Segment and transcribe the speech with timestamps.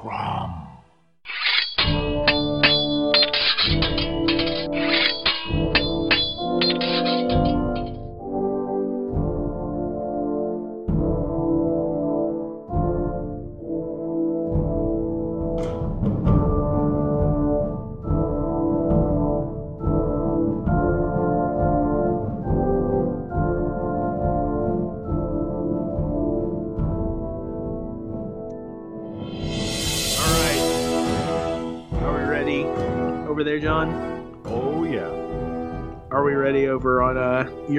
[0.00, 0.67] Crom.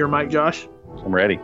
[0.00, 0.66] Your mic, Josh?
[1.04, 1.38] I'm ready.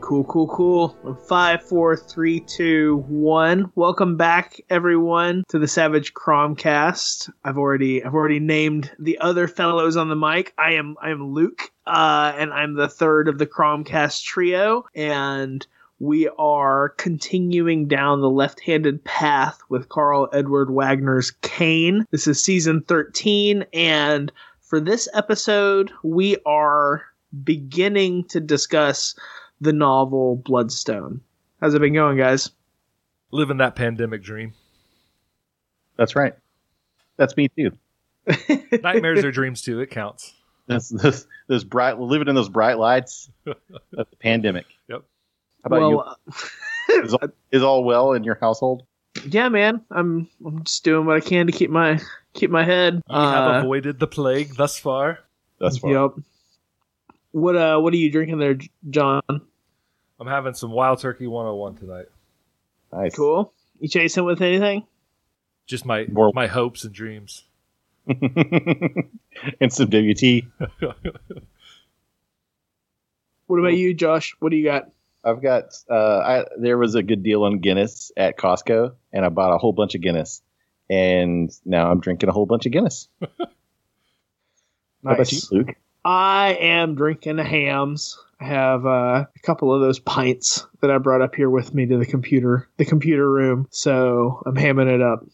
[0.00, 1.16] Cool, cool, cool.
[1.26, 3.72] Five, four, three, two, one.
[3.74, 7.28] Welcome back, everyone, to the Savage Cromcast.
[7.42, 10.54] I've already, I've already named the other fellows on the mic.
[10.56, 15.66] I am, I am Luke, uh, and I'm the third of the Cromcast trio, and
[15.98, 22.06] we are continuing down the left-handed path with Karl Edward Wagner's Kane.
[22.12, 27.04] This is season 13, and for this episode, we are
[27.44, 29.14] beginning to discuss
[29.60, 31.20] the novel Bloodstone.
[31.60, 32.50] How's it been going, guys?
[33.32, 34.54] living that pandemic dream.
[35.96, 36.34] That's right.
[37.16, 37.72] That's me too.
[38.82, 39.80] Nightmares are dreams too.
[39.80, 40.32] It counts.
[40.66, 43.56] That's those, those bright living in those bright lights of
[43.90, 44.66] the pandemic.
[44.88, 45.02] Yep.
[45.62, 47.02] How about well, you?
[47.02, 48.84] Is all, is all well in your household?
[49.28, 51.98] yeah, man, I'm I'm just doing what I can to keep my
[52.34, 53.02] keep my head.
[53.08, 55.18] You have Uh, avoided the plague thus far.
[55.58, 55.92] That's fine.
[55.92, 56.10] Yep.
[57.36, 58.56] What uh what are you drinking there,
[58.88, 59.20] John?
[59.28, 62.06] I'm having some Wild Turkey 101 tonight.
[62.90, 63.14] Nice.
[63.14, 63.52] Cool.
[63.78, 64.86] You chasing with anything?
[65.66, 67.44] Just my More- my hopes and dreams.
[68.08, 70.44] and some WT.
[73.48, 74.34] What about you, Josh?
[74.40, 74.90] What do you got?
[75.22, 75.66] I've got.
[75.88, 79.58] Uh, I there was a good deal on Guinness at Costco, and I bought a
[79.58, 80.42] whole bunch of Guinness,
[80.90, 83.08] and now I'm drinking a whole bunch of Guinness.
[83.20, 83.46] How
[85.04, 85.76] about you, Luke?
[86.06, 88.16] I am drinking hams.
[88.40, 91.84] I have uh, a couple of those pints that I brought up here with me
[91.86, 93.66] to the computer, the computer room.
[93.70, 95.24] So I'm hamming it up.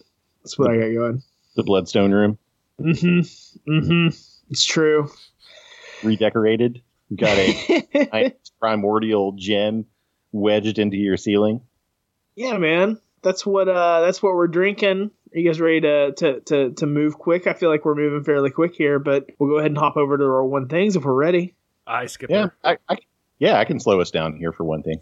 [0.43, 1.23] That's what I got going.
[1.57, 2.39] The Bloodstone Room
[2.81, 3.71] Mm-hmm.
[3.71, 4.07] Mm-hmm.
[4.51, 5.11] It's true.
[6.03, 6.81] redecorated.
[7.15, 9.85] Got a primordial gem
[10.33, 11.61] wedged into your ceiling.
[12.35, 12.99] yeah, man.
[13.23, 15.11] That's what uh that's what we're drinking.
[15.35, 17.47] Are you guys ready to, to to to move quick?
[17.47, 20.19] I feel like we're moving fairly quick here, but we'll go ahead and hop over
[20.19, 21.55] to our one things if we're ready.
[21.87, 22.99] I skip Yeah, I, I,
[23.39, 25.01] yeah, I can slow us down here for one thing.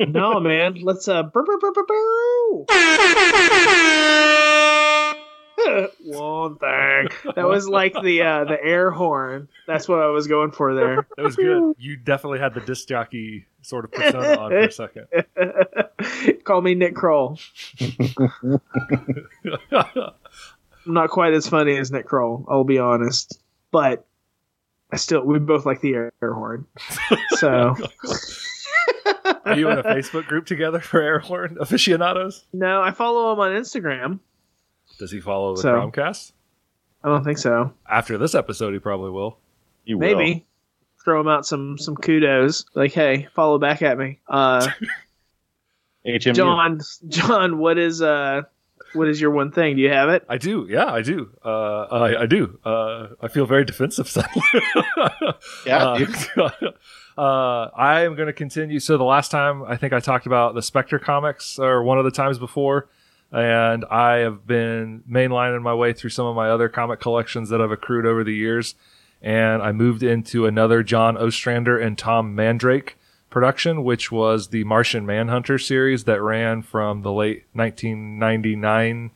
[0.00, 0.82] no, man.
[0.82, 2.64] Let's uh burr, burr, burr, burr, burr.
[6.04, 7.08] one thing.
[7.34, 9.48] That was like the uh the air horn.
[9.66, 11.06] That's what I was going for there.
[11.16, 11.74] That was good.
[11.78, 15.06] You definitely had the disc jockey sort of persona on for a second.
[16.44, 17.38] Call me Nick Kroll.
[17.80, 18.60] I'm
[20.86, 23.40] not quite as funny as Nick Kroll, I'll be honest.
[23.70, 24.06] But
[24.92, 26.66] I still we both like the air, air horn.
[27.38, 27.76] So
[29.44, 32.44] Are you in a Facebook group together for air horn aficionados?
[32.52, 34.18] no, I follow him on Instagram.
[34.98, 36.32] Does he follow the So- Cromcast?
[37.02, 37.72] I don't think so.
[37.88, 39.38] After this episode, he probably will.
[39.86, 40.14] You will.
[40.18, 40.44] Maybe
[41.02, 42.66] throw him out some some kudos.
[42.74, 44.18] Like, hey, follow back at me.
[44.28, 44.68] Uh,
[46.06, 46.34] HMU.
[46.34, 48.42] John, John, what is uh,
[48.94, 49.76] what is your one thing?
[49.76, 50.24] Do you have it?
[50.28, 50.66] I do.
[50.68, 51.30] Yeah, I do.
[51.44, 52.58] Uh, I, I do.
[52.64, 54.42] Uh, I feel very defensive suddenly.
[55.66, 56.06] Yeah,
[56.36, 56.50] Uh,
[57.18, 58.80] uh, I am going to continue.
[58.80, 62.04] So the last time I think I talked about the Spectre comics, or one of
[62.04, 62.88] the times before,
[63.30, 67.60] and I have been mainlining my way through some of my other comic collections that
[67.60, 68.74] I've accrued over the years.
[69.22, 72.96] And I moved into another John Ostrander and Tom Mandrake
[73.30, 79.10] production, which was the Martian Manhunter series that ran from the late 1999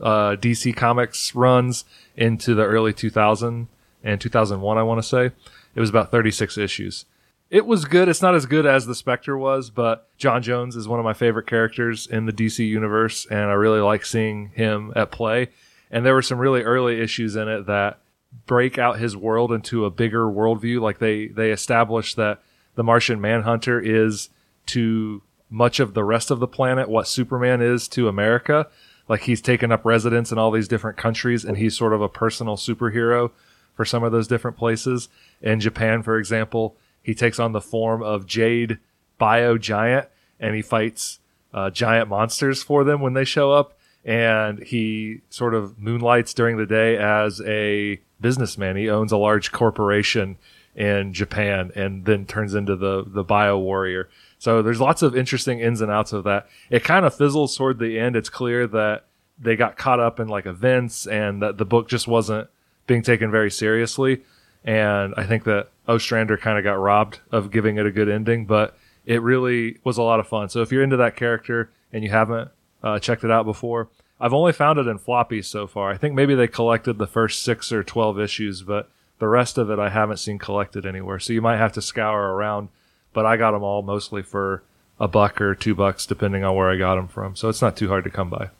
[0.00, 1.84] uh, DC Comics runs
[2.16, 3.68] into the early 2000
[4.04, 5.32] and 2001, I want to say.
[5.74, 7.04] It was about 36 issues.
[7.50, 8.08] It was good.
[8.08, 11.14] It's not as good as the Spectre was, but John Jones is one of my
[11.14, 15.48] favorite characters in the DC universe, and I really like seeing him at play.
[15.90, 18.00] And there were some really early issues in it that
[18.46, 20.80] break out his world into a bigger worldview.
[20.80, 22.42] Like they they establish that
[22.78, 24.28] the Martian Manhunter is
[24.66, 25.20] to
[25.50, 28.68] much of the rest of the planet what Superman is to America.
[29.08, 32.08] Like he's taken up residence in all these different countries, and he's sort of a
[32.08, 33.32] personal superhero
[33.74, 35.08] for some of those different places.
[35.42, 38.78] In Japan, for example, he takes on the form of Jade
[39.18, 40.06] Bio Giant,
[40.38, 41.18] and he fights
[41.52, 43.76] uh, giant monsters for them when they show up.
[44.04, 48.76] And he sort of moonlights during the day as a businessman.
[48.76, 50.36] He owns a large corporation
[50.78, 54.08] in Japan, and then turns into the the Bio Warrior.
[54.38, 56.48] So there's lots of interesting ins and outs of that.
[56.70, 58.14] It kind of fizzles toward the end.
[58.14, 59.04] It's clear that
[59.40, 62.48] they got caught up in like events and that the book just wasn't
[62.86, 64.22] being taken very seriously.
[64.64, 68.46] And I think that Ostrander kind of got robbed of giving it a good ending,
[68.46, 70.48] but it really was a lot of fun.
[70.48, 72.50] So if you're into that character and you haven't
[72.84, 73.88] uh, checked it out before,
[74.20, 75.90] I've only found it in floppy so far.
[75.90, 79.70] I think maybe they collected the first six or 12 issues, but the rest of
[79.70, 81.18] it I haven't seen collected anywhere.
[81.18, 82.68] So you might have to scour around,
[83.12, 84.62] but I got them all mostly for
[85.00, 87.36] a buck or two bucks, depending on where I got them from.
[87.36, 88.50] So it's not too hard to come by.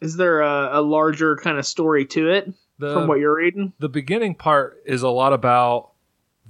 [0.00, 3.72] Is there a, a larger kind of story to it The, from what you're reading?
[3.78, 5.90] the beginning part is a lot about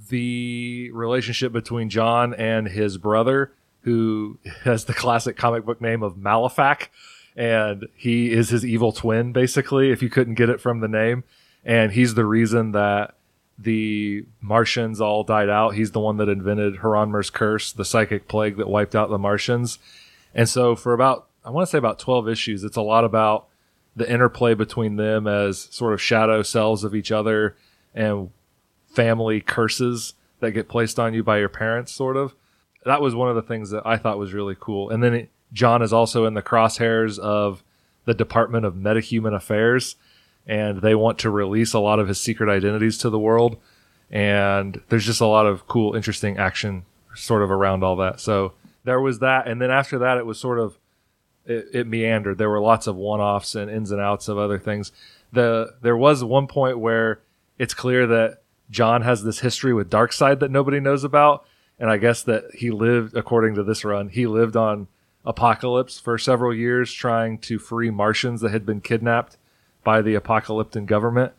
[0.09, 6.15] the relationship between John and his brother, who has the classic comic book name of
[6.15, 6.87] Malefac,
[7.37, 11.23] and he is his evil twin, basically, if you couldn't get it from the name.
[11.63, 13.15] And he's the reason that
[13.57, 15.75] the Martians all died out.
[15.75, 19.79] He's the one that invented H'ronmeer's curse, the psychic plague that wiped out the Martians.
[20.33, 23.47] And so for about, I want to say about 12 issues, it's a lot about
[23.95, 27.55] the interplay between them as sort of shadow selves of each other
[27.93, 28.29] and
[28.87, 32.35] family curses that get placed on you by your parents, sort of.
[32.83, 34.89] That was one of the things that I thought was really cool.
[34.89, 37.63] And then it, John is also in the crosshairs of
[38.03, 39.95] the Department of Metahuman Affairs,
[40.47, 43.57] and they want to release a lot of his secret identities to the world.
[44.11, 48.19] And there's just a lot of cool, interesting action sort of around all that.
[48.19, 48.53] So
[48.83, 49.47] there was that.
[49.47, 50.77] And then after that, it was sort of
[51.45, 52.37] it, it meandered.
[52.37, 54.91] There were lots of one-offs and ins and outs of other things.
[55.31, 57.21] The there was one point where
[57.57, 61.45] it's clear that John has this history with Darkseid that nobody knows about,
[61.79, 64.87] and I guess that he lived, according to this run, he lived on
[65.25, 69.37] Apokolips for several years trying to free Martians that had been kidnapped
[69.85, 71.31] by the Apokoliptian government,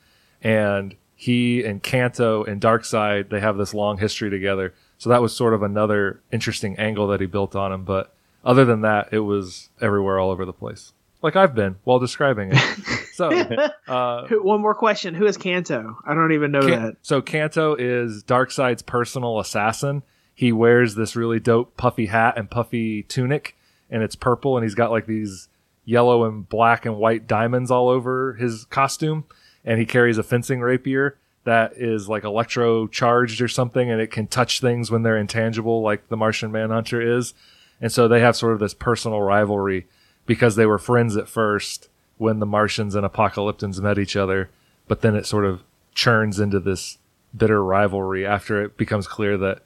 [0.42, 4.72] and he and Kanto and Darkseid they have this long history together.
[4.96, 8.14] So that was sort of another interesting angle that he built on him, but
[8.44, 12.52] other than that, it was everywhere, all over the place, like I've been while describing
[12.54, 13.04] it.
[13.14, 13.28] so,
[13.92, 15.98] uh, One more question: Who is Kanto?
[16.06, 16.96] I don't even know Kan- that.
[17.02, 20.02] so Kanto is Darkseid's personal assassin.
[20.34, 23.56] He wears this really dope puffy hat and puffy tunic,
[23.90, 25.48] and it's purple, and he's got like these
[25.86, 29.24] yellow and black and white diamonds all over his costume,
[29.64, 34.10] and he carries a fencing rapier that is like electro charged or something, and it
[34.10, 37.32] can touch things when they're intangible, like the Martian Manhunter is.
[37.80, 39.86] And so they have sort of this personal rivalry
[40.26, 44.50] because they were friends at first when the Martians and Apokoliptians met each other,
[44.88, 45.62] but then it sort of
[45.94, 46.98] churns into this
[47.36, 49.62] bitter rivalry after it becomes clear that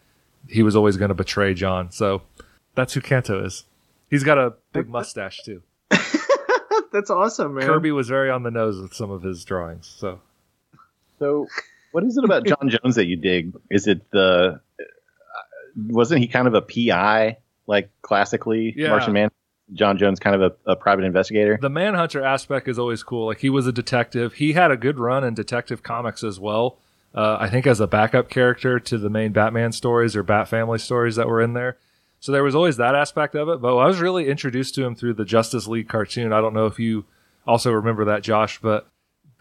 [0.48, 1.90] he was always going to betray John.
[1.90, 2.22] So
[2.74, 3.64] that's who Kanto is.
[4.10, 5.62] He's got a big mustache too.
[6.92, 7.66] That's awesome, man.
[7.66, 9.86] Kirby was very on the nose with some of his drawings.
[9.98, 10.20] So
[11.18, 11.46] So,
[11.92, 13.52] what is it about John Jones that you dig?
[13.70, 14.84] Is it the uh,
[15.76, 18.88] wasn't he kind of a PI like classically Yeah.
[18.88, 19.30] Martian Man?
[19.72, 21.56] John Jones kind of a, a private investigator.
[21.60, 23.26] the Manhunter aspect is always cool.
[23.26, 24.34] Like he was a detective.
[24.34, 26.78] He had a good run in Detective Comics as well.
[27.14, 30.78] Uh, I think as a backup character to the main Batman stories or Bat Family
[30.78, 31.76] stories that were in there.
[32.20, 33.60] So there was always that aspect of it.
[33.60, 36.32] But I was really introduced to him through the Justice League cartoon.
[36.32, 37.06] I don't know if you
[37.46, 38.88] also remember that, Josh, but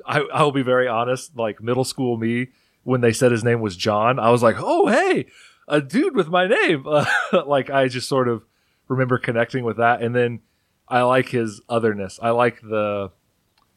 [0.05, 1.35] I, I'll be very honest.
[1.37, 2.47] Like middle school me,
[2.83, 5.25] when they said his name was John, I was like, oh, hey,
[5.67, 6.85] a dude with my name.
[7.45, 8.43] like I just sort of
[8.87, 10.01] remember connecting with that.
[10.01, 10.39] And then
[10.87, 12.19] I like his otherness.
[12.21, 13.11] I like the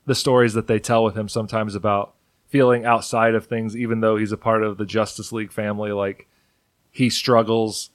[0.05, 2.15] the stories that they tell with him sometimes about
[2.49, 5.93] feeling outside of things, even though he's a part of the Justice League family.
[5.93, 6.29] Like
[6.91, 7.91] he struggles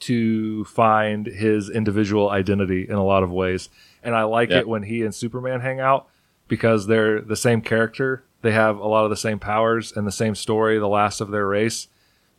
[0.00, 3.68] to find his individual identity in a lot of ways.
[4.02, 4.58] And I like Yeah.
[4.60, 6.06] it when he and Superman hang out
[6.48, 8.24] because they're the same character.
[8.42, 11.30] They have a lot of the same powers and the same story, the last of
[11.30, 11.88] their race.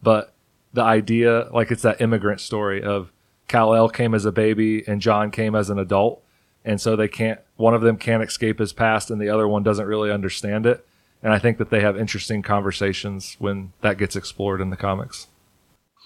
[0.03, 0.33] But
[0.73, 3.11] the idea, like it's that immigrant story of
[3.47, 6.21] Kal-El came as a baby and John came as an adult.
[6.63, 9.63] And so they can't, one of them can't escape his past and the other one
[9.63, 10.85] doesn't really understand it.
[11.23, 15.27] And I think that they have interesting conversations when that gets explored in the comics.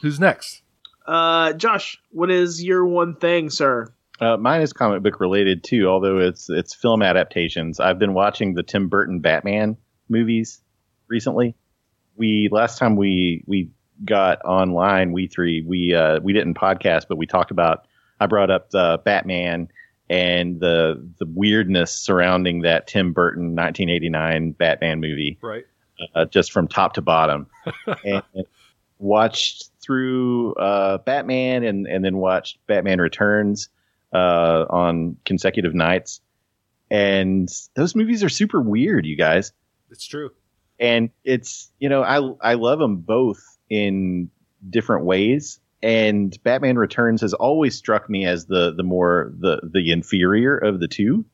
[0.01, 0.62] Who's next?
[1.06, 3.91] Uh, Josh, what is your one thing, sir?
[4.20, 7.79] Uh, mine is comic book related too, although it's it's film adaptations.
[7.79, 9.77] I've been watching the Tim Burton Batman
[10.10, 10.62] movies
[11.08, 11.56] recently.
[12.18, 13.70] We last time we we
[14.03, 17.86] got online, we three we uh, we didn't podcast, but we talked about.
[18.20, 19.70] I brought up the Batman
[20.10, 25.65] and the the weirdness surrounding that Tim Burton 1989 Batman movie Right.
[26.13, 27.48] uh, just from top to bottom,
[28.03, 28.22] and
[28.98, 33.69] watched through uh, Batman and and then watched Batman Returns
[34.13, 36.21] uh, on consecutive nights.
[36.91, 39.53] And those movies are super weird, you guys.
[39.91, 40.31] It's true.
[40.79, 44.29] And it's you know I I love them both in
[44.69, 45.59] different ways.
[45.81, 50.79] and Batman Returns has always struck me as the the more the the inferior of
[50.79, 51.25] the two,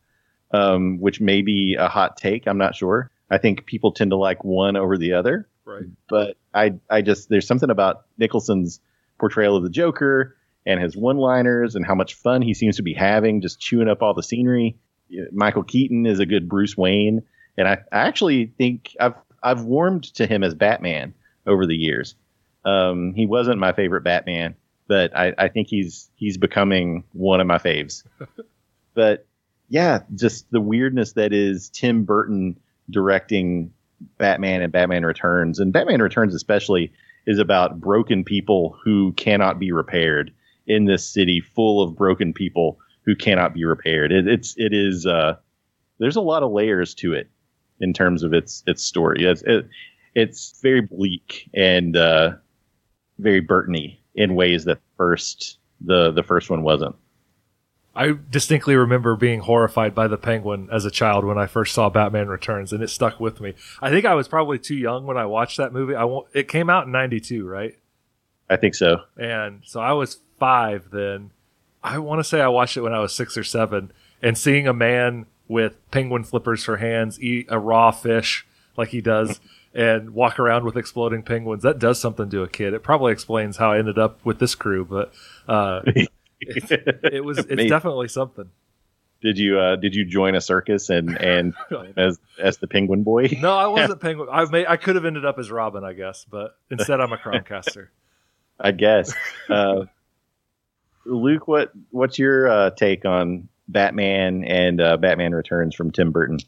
[0.51, 2.47] um, which may be a hot take.
[2.47, 3.09] I'm not sure.
[3.29, 5.47] I think people tend to like one over the other.
[5.65, 5.85] Right.
[6.07, 8.79] But I I just there's something about Nicholson's
[9.19, 12.93] portrayal of the Joker and his one-liners and how much fun he seems to be
[12.93, 14.77] having just chewing up all the scenery.
[15.31, 17.21] Michael Keaton is a good Bruce Wayne,
[17.57, 21.13] and I, I actually think I've I've warmed to him as Batman
[21.45, 22.15] over the years.
[22.63, 24.55] Um, he wasn't my favorite Batman,
[24.87, 28.03] but I, I think he's he's becoming one of my faves.
[28.95, 29.27] but
[29.69, 33.71] yeah, just the weirdness that is Tim Burton directing
[34.17, 36.91] Batman and Batman Returns, and Batman Returns especially
[37.25, 40.31] is about broken people who cannot be repaired
[40.67, 44.11] in this city full of broken people who cannot be repaired.
[44.11, 45.35] It, it's it is uh,
[45.99, 47.29] there's a lot of layers to it
[47.79, 49.25] in terms of its its story.
[49.25, 49.67] It's it,
[50.13, 52.31] it's very bleak and uh,
[53.19, 56.95] very Burtony in ways that first the the first one wasn't.
[57.95, 61.89] I distinctly remember being horrified by the penguin as a child when I first saw
[61.89, 63.53] Batman Returns, and it stuck with me.
[63.81, 65.95] I think I was probably too young when I watched that movie.
[65.95, 67.77] I won't, it came out in '92, right?
[68.49, 69.01] I think so.
[69.17, 71.31] And so I was five then.
[71.83, 74.67] I want to say I watched it when I was six or seven, and seeing
[74.67, 79.39] a man with penguin flippers for hands eat a raw fish like he does
[79.73, 81.63] and walk around with exploding penguins.
[81.63, 82.73] That does something to a kid.
[82.73, 85.13] It probably explains how I ended up with this crew, but
[85.47, 85.81] uh,
[86.47, 87.69] it, it was it's Maybe.
[87.69, 88.49] definitely something.
[89.21, 91.53] Did you uh, did you join a circus and and
[91.97, 93.29] as as the penguin boy?
[93.41, 94.29] No, I wasn't penguin.
[94.31, 97.17] I may I could have ended up as Robin, I guess, but instead I'm a
[97.17, 97.87] Cromcaster.
[98.59, 99.13] I guess.
[99.49, 99.85] Uh,
[101.05, 106.39] Luke, what what's your uh, take on Batman and uh, Batman Returns from Tim Burton?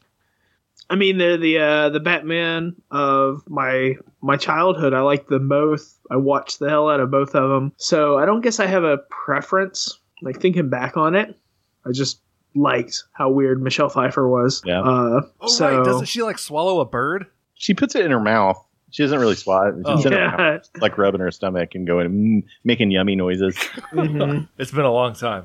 [0.89, 4.93] I mean, they're the uh, the Batman of my my childhood.
[4.93, 5.97] I like them both.
[6.09, 7.73] I watched the hell out of both of them.
[7.77, 9.99] So I don't guess I have a preference.
[10.21, 11.37] Like thinking back on it,
[11.85, 12.21] I just
[12.55, 14.61] liked how weird Michelle Pfeiffer was.
[14.65, 14.81] Yeah.
[14.81, 17.25] Uh, Oh so right, doesn't she like swallow a bird?
[17.55, 18.63] She puts it in her mouth.
[18.89, 19.67] She doesn't really swat.
[19.67, 19.75] it.
[19.85, 20.07] She's Oh.
[20.07, 20.59] in her mouth, yeah.
[20.81, 23.55] like rubbing her stomach and going mm, making yummy noises.
[23.91, 24.47] Mhm.
[24.57, 25.43] It's been a long time.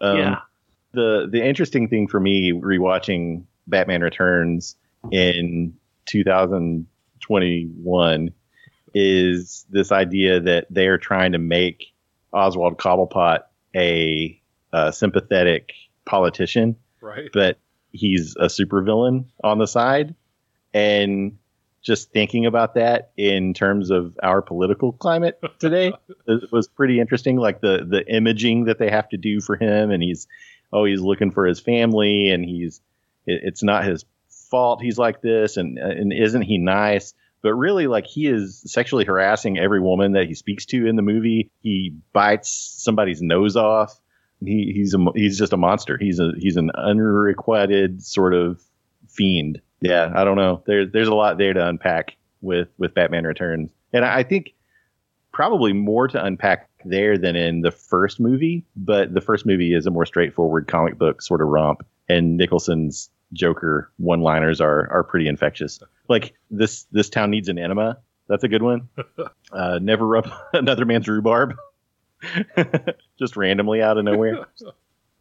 [0.00, 0.38] Um, yeah.
[0.92, 4.76] the the interesting thing for me rewatching Batman Returns
[5.10, 5.74] in
[6.06, 8.30] 2021
[8.94, 11.92] is this idea that they're trying to make
[12.32, 13.40] Oswald Cobblepot
[13.74, 14.40] a,
[14.72, 15.72] uh sympathetic
[16.04, 17.30] politician, Right.
[17.32, 17.58] but
[17.92, 20.14] he's a supervillain on the side,
[20.72, 21.38] and
[21.82, 25.92] just thinking about that in terms of our political climate today
[26.50, 27.36] was pretty interesting.
[27.36, 30.26] Like the the imaging that they have to do for him, and he's
[30.72, 32.80] oh he's looking for his family, and he's
[33.26, 34.04] it, it's not his
[34.50, 37.14] fault he's like this, and and isn't he nice?
[37.42, 41.02] But really, like he is sexually harassing every woman that he speaks to in the
[41.02, 41.50] movie.
[41.60, 44.00] He bites somebody's nose off.
[44.42, 45.98] He, he's a, he's just a monster.
[45.98, 48.62] He's a he's an unrequited sort of
[49.08, 49.60] fiend.
[49.80, 50.62] Yeah, I don't know.
[50.66, 54.54] There's there's a lot there to unpack with with Batman Returns, and I think
[55.32, 58.64] probably more to unpack there than in the first movie.
[58.76, 63.10] But the first movie is a more straightforward comic book sort of romp, and Nicholson's
[63.34, 65.80] Joker one-liners are are pretty infectious.
[66.08, 67.98] Like this this town needs an enema.
[68.28, 68.88] That's a good one.
[69.52, 71.54] Uh, never rub another man's rhubarb.
[73.20, 74.46] Just randomly out of nowhere.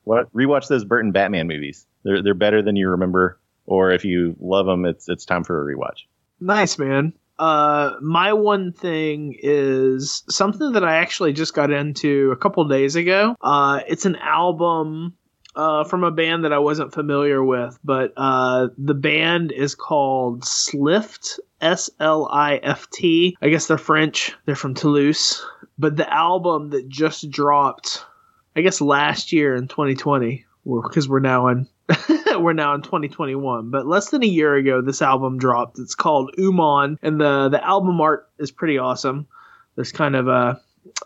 [0.06, 0.34] What?
[0.34, 1.86] Rewatch those Burton Batman movies.
[2.04, 3.40] They're they're better than you remember.
[3.68, 6.06] Or if you love them, it's it's time for a rewatch.
[6.40, 7.14] Nice, man.
[7.38, 12.96] Uh, my one thing is something that I actually just got into a couple days
[12.96, 13.36] ago.
[13.42, 15.16] Uh, it's an album
[15.56, 20.44] uh, from a band that I wasn't familiar with, but uh, the band is called
[20.44, 21.40] Slift.
[21.62, 23.38] S L I F T.
[23.42, 24.34] I guess they're French.
[24.46, 25.46] They're from Toulouse.
[25.80, 28.06] But the album that just dropped,
[28.54, 31.68] I guess last year in 2020, because we're now in
[32.40, 36.34] we're now in 2021 but less than a year ago this album dropped it's called
[36.38, 39.28] Ummon and the the album art is pretty awesome
[39.76, 40.62] there's kind of a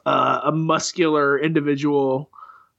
[0.05, 2.29] uh, a muscular individual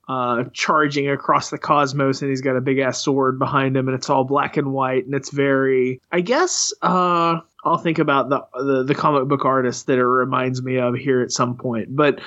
[0.08, 3.94] uh, charging across the cosmos and he's got a big ass sword behind him and
[3.94, 8.40] it's all black and white and it's very i guess uh, i'll think about the,
[8.54, 12.20] the the comic book artist that it reminds me of here at some point but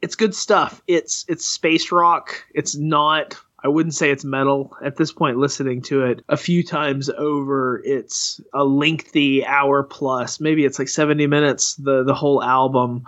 [0.00, 4.96] it's good stuff it's it's space rock it's not I wouldn't say it's metal at
[4.96, 5.38] this point.
[5.38, 10.38] Listening to it a few times over, it's a lengthy hour plus.
[10.38, 11.74] Maybe it's like seventy minutes.
[11.74, 13.06] The the whole album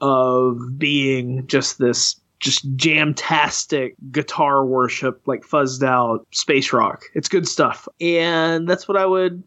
[0.00, 7.04] of being just this just jam-tastic guitar worship, like fuzzed out space rock.
[7.14, 9.42] It's good stuff, and that's what I would.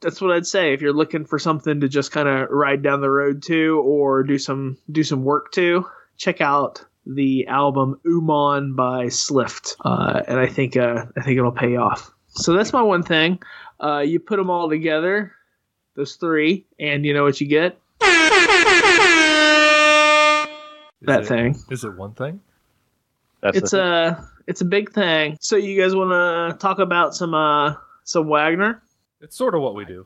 [0.00, 3.00] That's what I'd say if you're looking for something to just kind of ride down
[3.00, 5.86] the road to or do some do some work to
[6.18, 11.52] check out the album Ummon by Slift, uh, and I think uh, I think it'll
[11.52, 12.12] pay off.
[12.28, 13.38] So that's my one thing.
[13.80, 15.32] Uh, you put them all together,
[15.94, 17.78] those three, and you know what you get?
[21.02, 21.56] Is That it- thing.
[21.70, 22.40] Is it one thing?
[23.42, 25.36] That's It's the, a it's a big thing.
[25.40, 27.74] So you guys want to talk about some uh
[28.04, 28.82] some Wagner?
[29.20, 30.04] It's sort of what we do.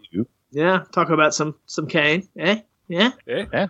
[0.51, 2.29] Yeah, talk about some some Kane.
[2.39, 2.61] Eh?
[2.89, 3.13] Yeah.
[3.29, 3.47] Eh?
[3.53, 3.67] yeah,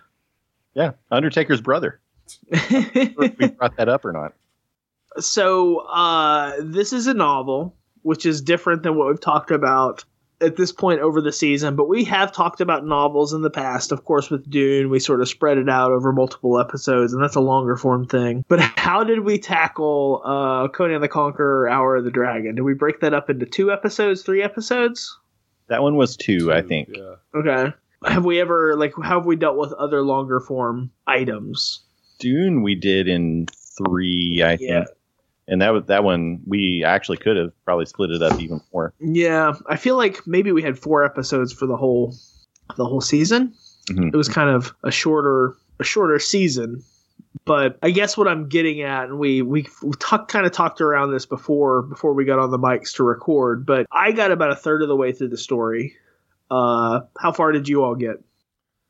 [0.75, 0.93] Yeah.
[1.11, 2.00] Undertaker's brother.
[2.50, 4.33] If we brought that up or not?
[5.19, 10.05] so uh, this is a novel, which is different than what we've talked about
[10.40, 11.76] at this point over the season.
[11.76, 13.92] But we have talked about novels in the past.
[13.92, 17.37] Of course, with Dune, we sort of spread it out over multiple episodes, and that's
[17.37, 18.44] a longer form thing.
[18.49, 22.54] But how did we tackle uh, Conan the Conqueror, Hour of the Dragon?
[22.54, 25.16] Did we break that up into two episodes, three episodes?
[25.68, 26.90] That one was two, I think.
[26.92, 27.14] Yeah.
[27.35, 27.73] Okay.
[28.04, 31.80] Have we ever like how have we dealt with other longer form items?
[32.18, 33.47] Dune we did in
[33.78, 34.87] three, I think.
[35.50, 38.95] And that was that one we actually could have probably split it up even more.
[39.00, 42.14] Yeah, I feel like maybe we had four episodes for the whole
[42.76, 43.52] the whole season.
[43.90, 44.14] Mhm.
[44.14, 46.83] It was kind of a shorter a shorter season.
[47.45, 50.80] But I guess what I'm getting at, and we we, we talk, kind of talked
[50.80, 53.66] around this before before we got on the mics to record.
[53.66, 55.95] But I got about a third of the way through the story.
[56.50, 58.23] Uh, how far did you all get?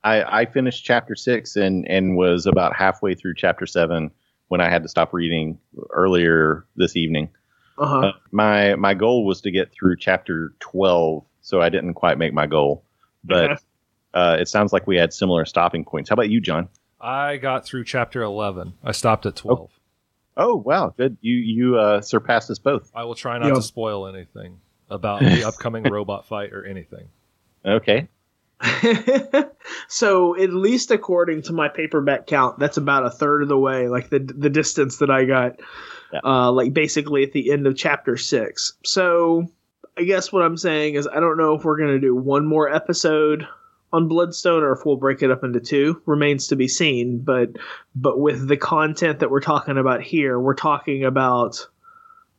[0.02, 4.10] I, I finished chapter six and, and was about halfway through chapter seven
[4.50, 5.58] when I had to stop reading
[5.90, 7.30] earlier this evening.
[7.78, 7.98] Uh-huh.
[8.08, 12.34] Uh, my my goal was to get through chapter twelve, so I didn't quite make
[12.34, 12.84] my goal.
[13.24, 13.60] But Okay.
[14.12, 16.10] uh, it sounds like we had similar stopping points.
[16.10, 16.68] How about you, John?
[17.00, 18.74] I got through chapter 11.
[18.84, 19.70] I stopped at 12.
[20.36, 21.16] Oh wow, good.
[21.20, 22.90] You you uh, surpassed us both.
[22.94, 23.54] I will try not Yeah.
[23.54, 27.08] to spoil anything about the upcoming robot fight or anything.
[27.64, 28.08] Okay.
[29.88, 33.88] so at least according to my paperback count, that's about a third of the way,
[33.88, 35.60] like the the distance that I got,
[36.12, 36.20] Yeah.
[36.24, 38.74] uh, like basically at the end of chapter six.
[38.84, 39.50] So
[39.96, 42.72] I guess what I'm saying is I don't know if we're gonna do one more
[42.72, 43.46] episode
[43.92, 46.00] on Bloodstone or if we'll break it up into two.
[46.06, 47.18] Remains to be seen.
[47.20, 47.50] But
[47.94, 51.66] but with the content that we're talking about here, we're talking about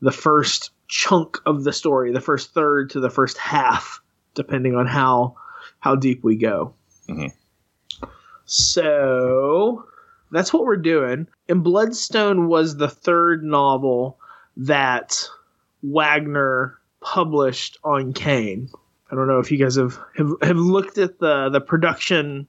[0.02, 4.02] the first chunk of the story, the first third to the first half,
[4.34, 5.36] depending on how
[5.80, 6.74] how deep we go.
[7.10, 7.32] Mhm.
[8.46, 9.86] So
[10.32, 11.28] that's what we're doing.
[11.48, 14.20] And Bloodstone was the third novel
[14.58, 15.26] that
[15.84, 18.70] Wagner published on Kane.
[19.12, 22.48] I don't know if you guys have have, have looked at the the production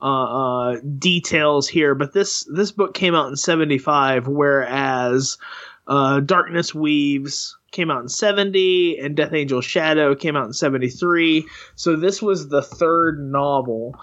[0.00, 5.38] uh, uh, details here, but this this book came out in '75, whereas
[5.86, 11.46] uh, Darkness Weaves came out in '70, and Death Angel Shadow came out in '73.
[11.74, 13.94] So this was the third novel,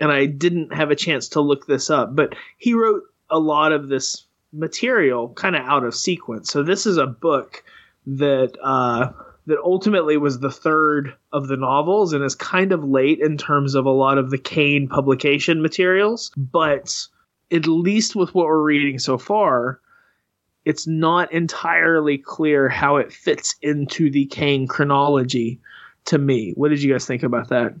[0.00, 3.72] and I didn't have a chance to look this up, but he wrote a lot
[3.72, 6.50] of this material kind of out of sequence.
[6.50, 7.62] So this is a book
[8.06, 9.12] that uh,
[9.46, 13.74] that ultimately was the third of the novels and is kind of late in terms
[13.74, 17.06] of a lot of the Kane publication materials, but
[17.52, 19.80] at least with what we're reading so far,
[20.64, 25.58] it's not entirely clear how it fits into the Kane chronology
[26.06, 26.52] to me.
[26.56, 27.74] What did you guys think about that?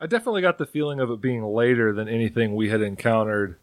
[0.00, 3.58] I definitely got the feeling of it being later than anything we had encountered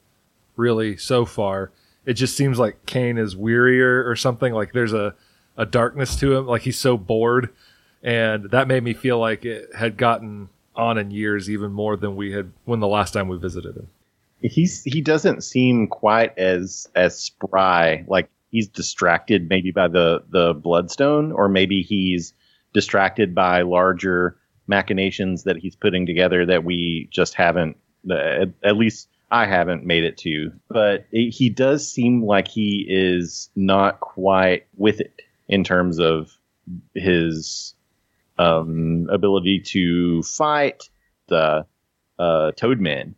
[0.55, 1.71] really so far.
[2.05, 4.53] It just seems like Kane is wearier or something.
[4.53, 5.15] Like there's a,
[5.57, 6.45] a darkness to him.
[6.45, 7.49] Like he's so bored.
[8.03, 12.15] And that made me feel like it had gotten on in years even more than
[12.15, 13.89] we had when the last time we visited him.
[14.41, 18.05] He's he doesn't seem quite as as spry.
[18.07, 22.33] Like he's distracted maybe by the the bloodstone, or maybe he's
[22.73, 27.77] distracted by larger machinations that he's putting together that we just haven't.
[28.09, 30.51] At, at least I haven't made it to.
[30.69, 36.31] But it, he does seem like he is not quite with it in terms of
[36.93, 37.73] his
[38.37, 40.89] um, ability to fight
[41.27, 41.65] the
[42.19, 43.15] uh, Toadmen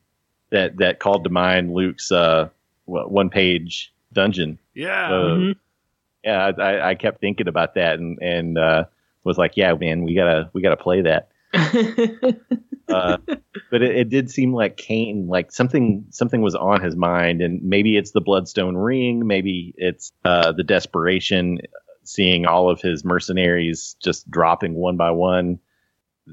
[0.52, 2.50] that that called to mind Luke's uh,
[2.86, 4.60] one page dungeon.
[4.74, 5.08] Yeah.
[5.08, 5.56] Uh, Mhm.
[6.24, 8.86] Yeah, I, I kept thinking about that and and uh,
[9.24, 11.30] was like, yeah, man, we gotta we gotta play that.
[12.90, 13.18] Uh,
[13.70, 17.62] but it, it did seem like Kane, like something something was on his mind, and
[17.62, 21.60] maybe it's the Bloodstone ring, maybe it's uh, the desperation,
[22.04, 25.60] seeing all of his mercenaries just dropping one by one,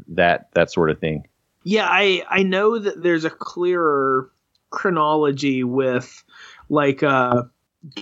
[0.09, 1.29] that that sort of thing.
[1.69, 4.31] Yeah, I I know that there's a clearer
[4.71, 6.23] chronology with
[6.69, 7.43] like uh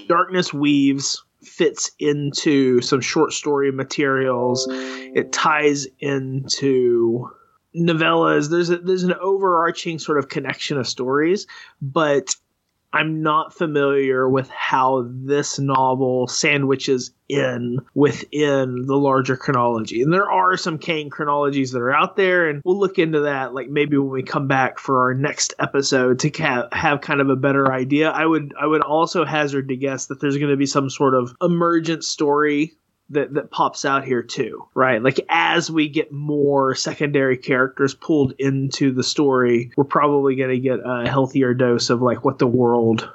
[0.06, 4.66] Darkness Weaves fits into some short story materials.
[4.70, 7.30] It ties into
[7.74, 8.50] novellas.
[8.50, 11.46] There's a, there's an overarching sort of connection of stories,
[11.80, 12.36] but
[12.94, 20.00] I'm not familiar with how this novel sandwiches in within the larger chronology.
[20.00, 23.52] And there are some Kane chronologies that are out there, and we'll look into that
[23.52, 27.30] like maybe when we come back for our next episode to ca- have kind of
[27.30, 28.10] a better idea.
[28.10, 31.14] I would I would also hazard to guess that there's going to be some sort
[31.14, 32.76] of emergent story
[33.10, 35.02] that that pops out here too, right?
[35.02, 40.58] Like as we get more secondary characters pulled into the story, we're probably going to
[40.58, 43.10] get a healthier dose of like what the world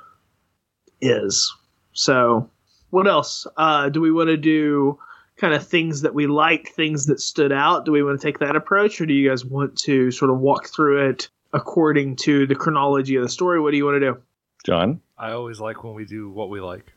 [1.02, 1.54] is.
[1.94, 2.50] So,
[2.92, 3.48] what else?
[3.58, 5.00] Uh, do we want to do?
[5.38, 7.86] Kind of things that we liked, things that stood out.
[7.86, 10.40] Do we want to take that approach, or do you guys want to sort of
[10.40, 13.60] walk through it according to the chronology of the story?
[13.62, 14.22] What do you want to do?
[14.66, 15.00] John?
[15.18, 16.92] I always like when we do what we like.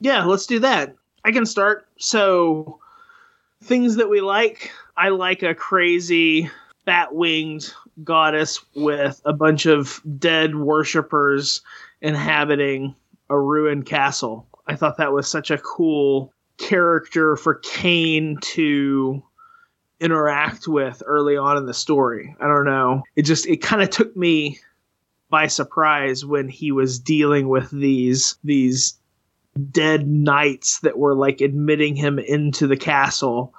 [0.00, 0.96] Yeah, let's do that.
[1.24, 1.88] I can start.
[1.98, 2.80] So,
[3.62, 4.70] things that we like.
[4.96, 6.50] I like a crazy
[6.84, 11.62] bat winged goddess with a bunch of dead worshippers
[12.00, 12.94] inhabiting
[13.30, 14.46] a ruined castle.
[14.66, 19.22] I thought that was such a cool character for Kane to
[20.00, 22.34] interact with early on in the story.
[22.40, 23.02] I don't know.
[23.16, 24.58] It just it kind of took me
[25.30, 28.98] by surprise when he was dealing with these these
[29.70, 33.54] dead knights that were like admitting him into the castle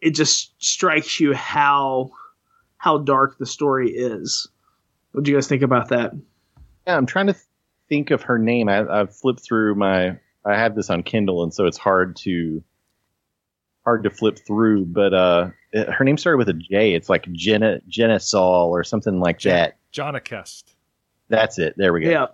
[0.00, 2.10] it just strikes you how
[2.78, 4.48] how dark the story is
[5.12, 6.12] what do you guys think about that
[6.86, 7.44] Yeah, I'm trying to th-
[7.88, 8.68] think of her name.
[8.68, 10.16] I, I've flipped through my.
[10.44, 12.64] I have this on Kindle, and so it's hard to
[13.84, 14.86] hard to flip through.
[14.86, 16.94] But uh, it- her name started with a J.
[16.94, 19.76] It's like Jenna Jenna or something like that.
[19.92, 20.64] Johnakest.
[21.28, 21.74] That's it.
[21.76, 22.10] There we go.
[22.10, 22.26] yeah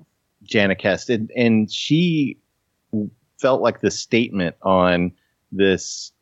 [0.44, 2.38] Janikest, and, and she
[3.40, 5.12] felt like the statement on
[5.52, 6.12] this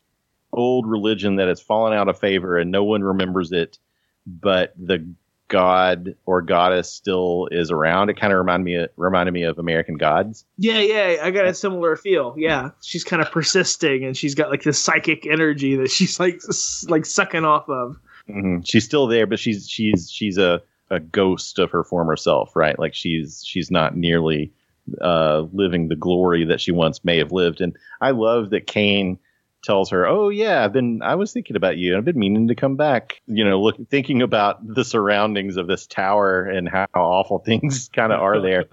[0.53, 3.77] old religion that has fallen out of favor and no one remembers it,
[4.25, 5.05] but the
[5.49, 8.09] god or goddess still is around.
[8.09, 10.43] It kind of reminded me reminded me of American Gods.
[10.57, 14.49] yeah yeah i got a similar feel yeah she's kind of persisting and she's got
[14.49, 16.41] like this psychic energy that she's like
[16.89, 21.59] like sucking off of hmm She's still there, but she's she's she's a a ghost
[21.59, 22.77] of her former self, right?
[22.77, 24.53] Like she's she's not nearly
[25.01, 27.61] uh, living the glory that she once may have lived.
[27.61, 29.19] And I love that Kane
[29.63, 31.97] tells her, "Oh yeah, I've been I was thinking about you.
[31.97, 33.21] I've been meaning to come back.
[33.25, 38.11] You know, look thinking about the surroundings of this tower and how awful things kind
[38.11, 38.65] of are there."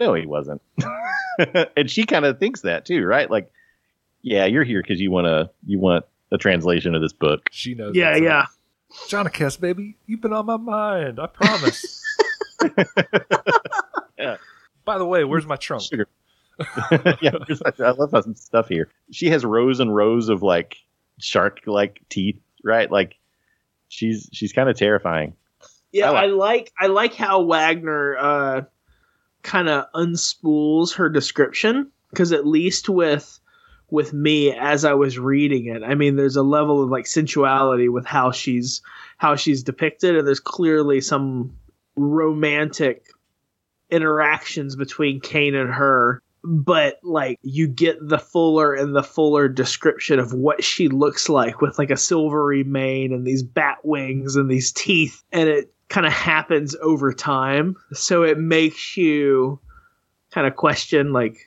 [0.00, 0.62] no, he wasn't.
[1.76, 3.30] and she kind of thinks that too, right?
[3.30, 3.50] Like,
[4.22, 7.48] yeah, you're here because you want to you want a translation of this book.
[7.50, 7.94] She knows.
[7.94, 8.48] yeah yeah it.
[9.08, 11.18] Johnakest, baby, you've been on my mind.
[11.20, 12.04] I promise.
[14.18, 14.36] Yeah.
[14.84, 15.84] By the way, where's my trunk?
[15.84, 16.08] Sugar.
[17.22, 17.30] yeah,
[17.78, 18.88] I love some stuff here.
[19.12, 20.76] She has rows and rows of like
[21.20, 22.90] shark like teeth, right?
[22.90, 23.14] Like
[23.86, 25.34] she's she's kind of terrifying.
[25.92, 28.62] Yeah, I I like- like I like how Wagner uh,
[29.44, 33.38] kind of unspools her description because at least with
[33.90, 37.88] with me as I was reading it, I mean, there's a level of like sensuality
[37.88, 38.82] with how she's
[39.16, 41.56] how she's depicted, and there's clearly some
[41.96, 43.06] romantic
[43.90, 46.22] interactions between Kane and her.
[46.44, 51.60] But like you get the fuller and the fuller description of what she looks like
[51.60, 56.06] with like a silvery mane and these bat wings and these teeth, and it kind
[56.06, 57.74] of happens over time.
[57.92, 59.58] So it makes you
[60.30, 61.38] kind of question like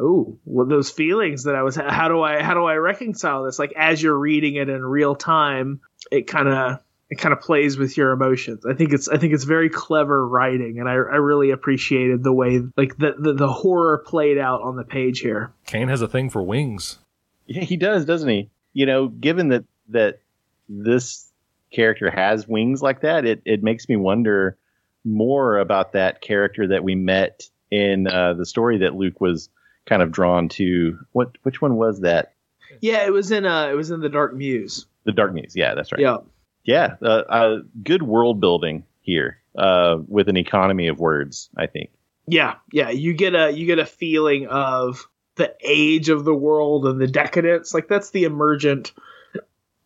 [0.00, 3.58] oh well those feelings that i was how do i how do i reconcile this
[3.58, 7.76] like as you're reading it in real time it kind of it kind of plays
[7.76, 11.16] with your emotions i think it's i think it's very clever writing and i, I
[11.16, 15.52] really appreciated the way like the, the the horror played out on the page here
[15.70, 16.98] Kane has a thing for wings.
[17.46, 18.50] Yeah, he does, doesn't he?
[18.72, 20.20] You know, given that that
[20.68, 21.30] this
[21.72, 24.58] character has wings like that, it it makes me wonder
[25.04, 29.48] more about that character that we met in uh, the story that Luke was
[29.90, 30.98] kind of drawn to.
[31.12, 32.32] What which one was that?
[32.80, 35.54] yeah it was in uh it was in the dark muse The Dark Muse.
[35.56, 36.00] Yeah, that's right.
[36.00, 36.18] yeah
[36.64, 41.50] Yeah, uh, uh, good world building here uh, with an economy of words.
[41.56, 41.90] I think.
[42.28, 46.86] Yeah, yeah, you get a you get a feeling of the age of the world
[46.86, 47.74] and the decadence.
[47.74, 48.92] Like that's the emergent,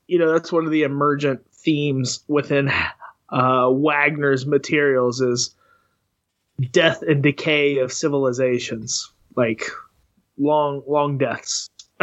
[0.06, 2.70] you know, that's one of the emergent themes within
[3.30, 5.54] uh, Wagner's materials is
[6.70, 9.64] death and decay of civilizations, like
[10.38, 11.70] long long deaths.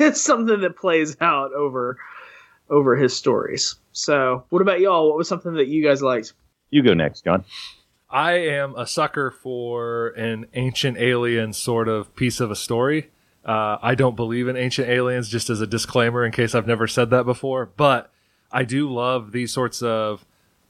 [0.00, 1.98] it's something that plays out over
[2.68, 3.76] over his stories.
[3.92, 5.08] So, what about y'all?
[5.08, 6.34] What was something that you guys liked?
[6.70, 7.44] You go next, John.
[8.08, 13.10] I am a sucker for an ancient alien sort of piece of a story.
[13.44, 16.86] Uh, I don't believe in ancient aliens, just as a disclaimer in case I've never
[16.86, 17.66] said that before.
[17.76, 18.10] But
[18.50, 20.24] I do love these sorts of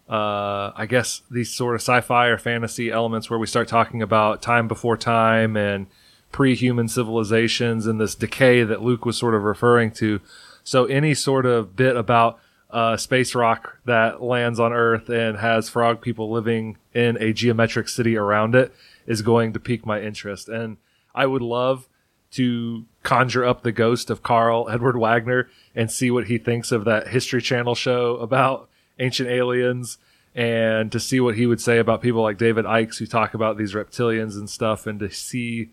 [0.09, 4.41] uh, I guess these sort of sci-fi or fantasy elements where we start talking about
[4.41, 5.89] time before time and
[6.37, 10.21] pre-human civilizations and this decay that Luke was sort of referring to.
[10.65, 15.71] So any sort of bit about uh, space rock that lands on Earth and has
[15.71, 18.75] frog people living in a geometric city around it
[19.07, 20.47] is going to pique my interest.
[20.47, 20.77] And
[21.15, 21.89] I would love
[22.33, 26.85] to conjure up the ghost of Karl Edward Wagner and see what he thinks of
[26.85, 28.69] that History Channel show about
[28.99, 29.97] ancient aliens
[30.35, 33.57] and to see what he would say about people like David Ikes who talk about
[33.57, 35.71] these reptilians and stuff and to see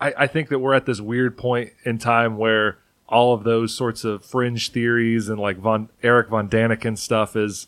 [0.00, 3.74] I, I think that we're at this weird point in time where all of those
[3.74, 7.66] sorts of fringe theories and like von Erich von Däniken stuff is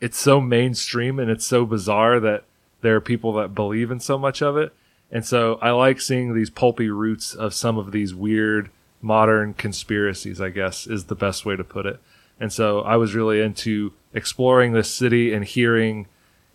[0.00, 2.44] it's so mainstream and it's so bizarre that
[2.80, 4.72] there are people that believe in so much of it.
[5.10, 10.40] And so I like seeing these pulpy roots of some of these weird modern conspiracies,
[10.40, 12.00] I guess is the best way to put it.
[12.40, 16.06] And so I was really into exploring this city and hearing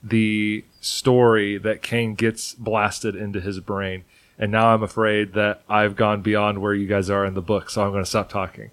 [0.01, 4.03] the story that Kane gets blasted into his brain.
[4.39, 7.69] And now I'm afraid that I've gone beyond where you guys are in the book,
[7.69, 8.72] so I'm going to stop talking.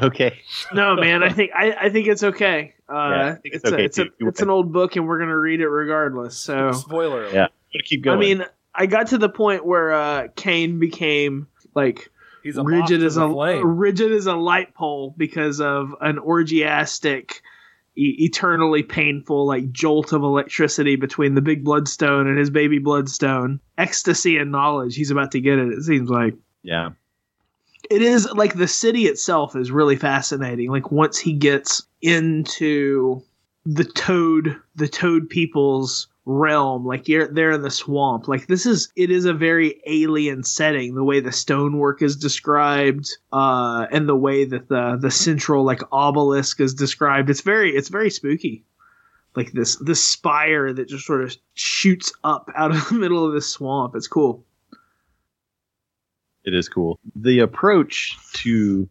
[0.00, 0.38] Okay.
[0.72, 2.74] No, man, I think I, I think it's okay.
[2.88, 4.10] Uh, Yeah, think it's it's a, okay, it's, a, too.
[4.28, 6.36] it's an old book, and we're gonna read it regardless.
[6.36, 7.34] So Spoiler alert.
[7.34, 7.48] Yeah.
[7.72, 8.16] Gotta keep going.
[8.16, 12.08] I mean, I got to the point where uh, Kane became like
[12.44, 13.66] He's a rigid as a flame.
[13.78, 17.40] rigid as a light pole because of an orgiastic,
[17.96, 23.60] e- eternally painful like jolt of electricity between the big bloodstone and his baby bloodstone.
[23.78, 24.96] Ecstasy and knowledge.
[24.96, 25.72] He's about to get it.
[25.72, 26.90] It seems like yeah.
[27.90, 30.70] it is like the city itself is really fascinating.
[30.70, 33.22] Like once he gets into
[33.66, 38.28] the toad, the toad people's realm, like you're there in the swamp.
[38.28, 40.94] Like this is it is a very alien setting.
[40.94, 45.82] The way the stonework is described, uh, and the way that the the central like
[45.92, 47.30] obelisk is described.
[47.30, 48.64] It's very it's very spooky.
[49.34, 53.32] Like this this spire that just sort of shoots up out of the middle of
[53.32, 53.94] the swamp.
[53.96, 54.44] It's cool.
[56.44, 56.98] It is cool.
[57.16, 58.88] The approach to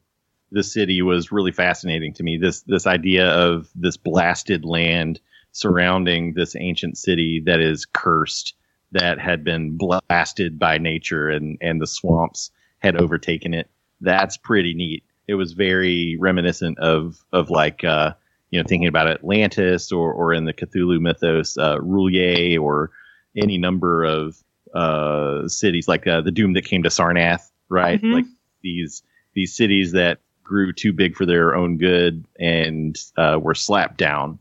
[0.52, 2.38] the city was really fascinating to me.
[2.38, 5.20] This this idea of this blasted land
[5.52, 8.56] surrounding this ancient city that is cursed,
[8.92, 13.70] that had been blasted by nature, and and the swamps had overtaken it.
[14.02, 15.04] That's pretty neat.
[15.28, 18.14] It was very reminiscent of of like uh,
[18.52, 22.92] you know thinking about Atlantis or or in the Cthulhu mythos, uh, R'lyeh or
[23.36, 24.38] any number of
[24.74, 28.02] uh, cities like uh, the Doom that came to Sarnath, right?
[28.02, 28.14] Mhm.
[28.14, 28.26] Like
[28.62, 33.98] these these cities that grew too big for their own good and uh, were slapped
[33.98, 34.40] down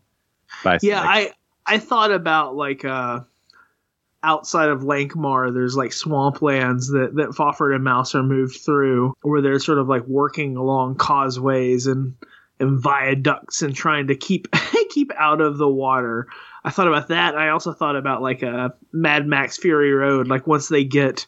[0.64, 1.32] by Yeah, I
[1.66, 3.20] I thought about like uh
[4.22, 9.40] outside of Lankhmar, there's like swamplands that that Fafhrd and Mouse are moved through, where
[9.40, 12.14] they're sort of like working along causeways and
[12.60, 14.48] and viaducts and trying to keep
[14.90, 16.26] keep out of the water.
[16.64, 17.36] I thought about that.
[17.36, 20.26] I also thought about like a Mad Max Fury Road.
[20.28, 21.26] Like once they get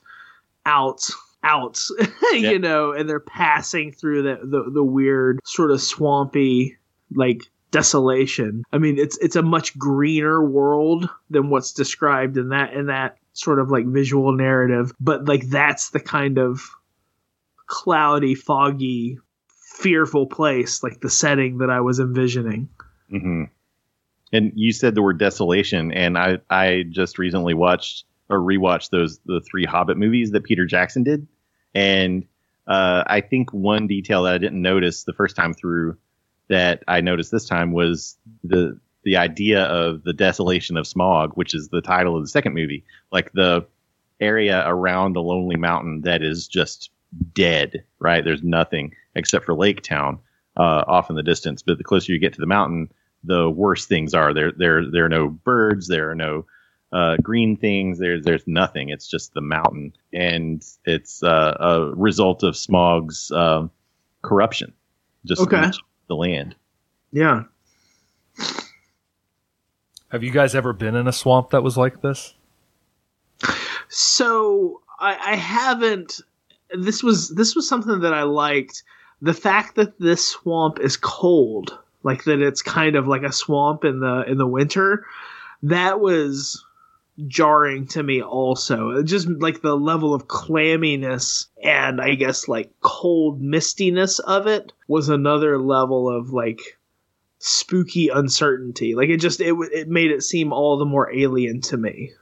[0.66, 1.02] out
[1.42, 1.80] out,
[2.32, 2.50] Yeah.
[2.50, 6.76] you know, and they're passing through the, the the weird sort of swampy
[7.14, 8.64] like desolation.
[8.72, 13.16] I mean, it's it's a much greener world than what's described in that in that
[13.32, 14.92] sort of like visual narrative.
[15.00, 16.62] But like that's the kind of
[17.66, 19.18] cloudy, foggy,
[19.78, 22.68] fearful place, like the setting that I was envisioning.
[23.08, 23.44] hmm
[24.32, 29.18] And you said the word desolation, and I I just recently watched or rewatched those
[29.26, 31.26] the three Hobbit movies that Peter Jackson did,
[31.74, 32.24] and
[32.66, 35.96] uh, I think one detail that I didn't notice the first time through
[36.50, 41.54] that I noticed this time was the the idea of the desolation of Smaug, which
[41.54, 43.66] is the title of the second movie, like the
[44.20, 46.90] area around the lonely mountain that is just
[47.32, 48.22] dead, right?
[48.22, 50.18] There's nothing except for Lake Town
[50.58, 51.62] uh, off in the distance.
[51.62, 52.92] But the closer you get to the mountain,
[53.24, 54.34] the worse things are.
[54.34, 55.88] There, there, there are no birds.
[55.88, 56.44] There are no
[56.92, 57.98] uh, green things.
[57.98, 58.90] There's, there's nothing.
[58.90, 63.70] It's just the mountain, and it's uh, a result of Smaug's um
[64.22, 64.74] corruption,
[65.24, 65.70] just Okay.
[66.10, 66.54] Leaching the land.
[67.12, 67.44] Yeah.
[70.10, 72.34] Have you guys ever been in a swamp that was like this?
[73.88, 76.20] So I, I haven't.
[76.76, 78.82] This was this was something that I liked.
[79.22, 83.84] The fact that this swamp is cold, like that it's kind of like a swamp
[83.84, 85.04] in the in the winter,
[85.62, 86.64] that was
[87.26, 89.02] jarring to me also.
[89.02, 95.08] Just like the level of clamminess and I guess like cold mistiness of it was
[95.08, 96.60] another level of like
[97.38, 98.94] spooky uncertainty.
[98.94, 102.12] Like it just it it made it seem all the more alien to me.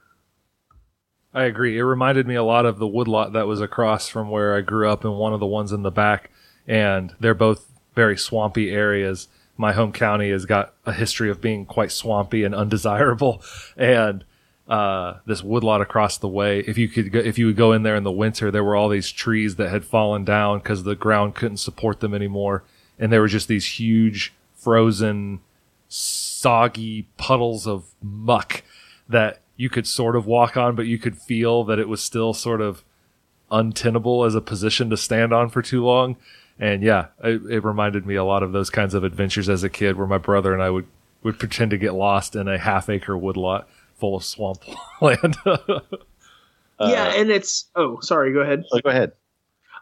[1.35, 1.79] I agree.
[1.79, 4.89] It reminded me a lot of the woodlot that was across from where I grew
[4.89, 6.31] up and one of the ones in the back.
[6.67, 9.29] And they're both very swampy areas.
[9.57, 13.43] my home county has got a history of being quite swampy and undesirable,
[13.77, 14.25] and
[14.69, 16.61] uh, this woodlot across the way.
[16.61, 18.77] If you could, go, if you would go in there in the winter, there were
[18.77, 22.65] all these trees that had fallen down because the ground couldn't support them anymore,
[22.99, 25.41] and there were just these huge frozen,
[25.89, 28.63] soggy puddles of muck
[29.09, 32.35] that you could sort of walk on, but you could feel that it was still
[32.35, 32.85] sort of
[33.51, 36.17] untenable as a position to stand on for too long.
[36.59, 39.71] And yeah, it, it reminded me a lot of those kinds of adventures as a
[39.71, 40.87] kid, where my brother and I would
[41.23, 44.63] would pretend to get lost in a half acre woodlot full of swamp
[45.01, 45.37] land.
[46.81, 48.65] yeah, and it's oh, sorry, go ahead.
[48.73, 49.13] Oh, go ahead.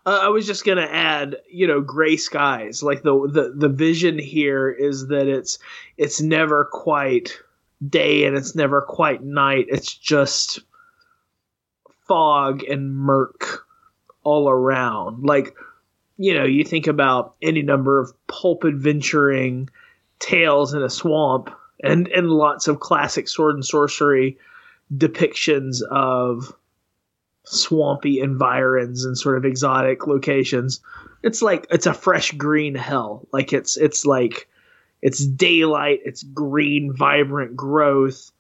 [0.05, 2.83] Uh, I was just gonna add, you know, gray skies.
[2.83, 5.59] Like the the the vision here is that it's
[5.97, 7.39] it's never quite
[7.87, 9.67] day and it's never quite night.
[9.69, 10.61] It's just
[12.07, 13.67] fog and murk
[14.23, 15.25] all around.
[15.25, 15.55] Like,
[16.17, 19.69] you know, you think about any number of pulp adventuring
[20.19, 21.51] tales in a swamp
[21.83, 24.39] and and lots of classic sword and sorcery
[24.95, 26.55] depictions of
[27.45, 30.81] swampy environs and sort of exotic locations.
[31.23, 33.27] It's like it's a fresh green hell.
[33.33, 34.49] Like it's it's like
[35.03, 38.31] it's daylight, it's green, vibrant growth.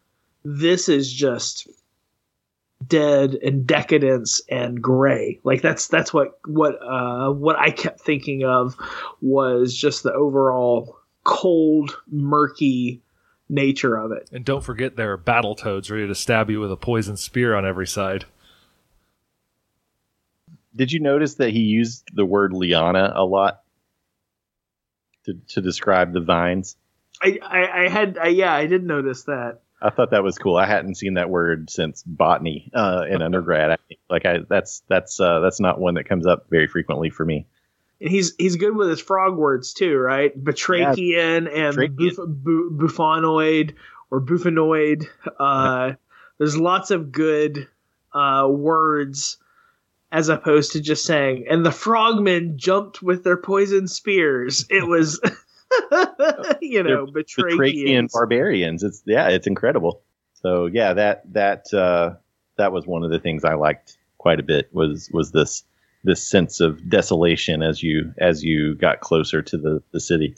[0.45, 1.69] This is just
[2.87, 5.41] dead and decadence and gray.
[5.45, 8.77] Like that's that's what what uh what I kept thinking of
[9.21, 13.03] was just the overall cold, murky
[13.49, 14.29] nature of it.
[14.33, 17.55] And don't forget there are battle toads ready to stab you with a poison spear
[17.55, 18.25] on every side.
[20.75, 23.63] Did you notice that he used the word liana a lot
[25.25, 26.77] to, to describe the vines?
[27.23, 29.61] I, I, I had, I, yeah, I did notice that.
[29.81, 30.57] I thought that was cool.
[30.57, 33.73] I hadn't seen that word since botany uh, in undergrad.
[33.73, 33.77] I
[34.09, 37.47] like I, that's that's uh, that's not one that comes up very frequently for me.
[38.01, 40.33] And he's he's good with his frog words too, right?
[40.43, 43.75] Batrachian yeah, and buf- bu- buffonoid
[44.11, 45.07] or buffanoid.
[45.39, 45.93] Uh,
[46.39, 47.69] there's lots of good
[48.13, 49.39] uh, words
[50.13, 54.67] as opposed to just saying, and the frogmen jumped with their poison spears.
[54.71, 55.21] It was.
[56.61, 58.85] you know, Batrachian barbarians.
[58.85, 60.01] It's yeah, it's incredible.
[60.35, 62.15] So yeah, that that uh,
[62.57, 65.65] that was one of the things I liked quite a bit was was this
[66.07, 70.35] this sense of desolation as you as you got closer to the the city.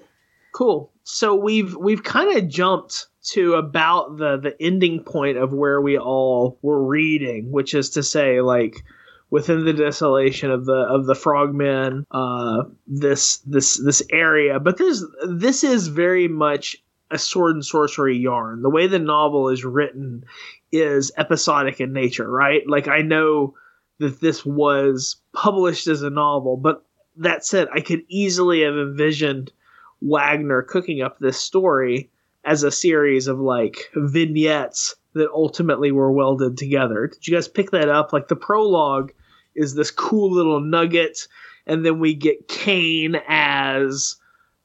[0.52, 0.90] Cool.
[1.04, 5.98] So we've we've kind of jumped to about the the ending point of where we
[5.98, 8.82] all were reading, which is to say, like
[9.30, 15.04] within the desolation of the of the frogmen uh, this this this area but this
[15.28, 16.76] this is very much
[17.10, 20.24] a sword and sorcery yarn the way the novel is written
[20.72, 23.54] is episodic in nature right like i know
[23.98, 26.84] that this was published as a novel but
[27.16, 29.52] that said i could easily have envisioned
[30.00, 32.10] wagner cooking up this story
[32.44, 37.08] as a series of like vignettes that ultimately were welded together.
[37.08, 38.12] Did you guys pick that up?
[38.12, 39.12] Like the prologue
[39.54, 41.26] is this cool little nugget,
[41.66, 44.16] and then we get Kane as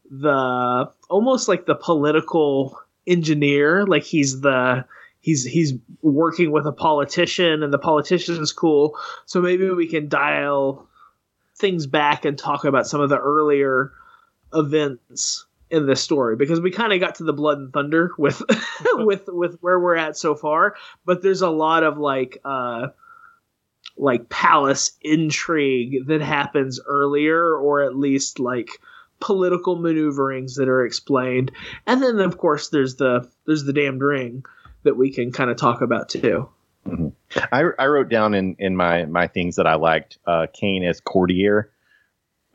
[0.09, 4.85] the almost like the political engineer, like he's the
[5.23, 8.95] he's he's working with a politician, and the politician is cool.
[9.25, 10.87] So maybe we can dial
[11.55, 13.93] things back and talk about some of the earlier
[14.53, 18.43] events in this story because we kind of got to the blood and thunder with
[18.93, 22.87] with with where we're at so far but there's a lot of like uh
[23.97, 28.69] like palace intrigue that happens earlier or at least like
[29.19, 31.51] political maneuverings that are explained
[31.87, 34.43] and then of course there's the there's the damned ring
[34.83, 36.49] that we can kind of talk about too
[36.87, 37.09] mm-hmm.
[37.51, 40.99] I, I wrote down in in my my things that i liked uh kane as
[40.99, 41.71] courtier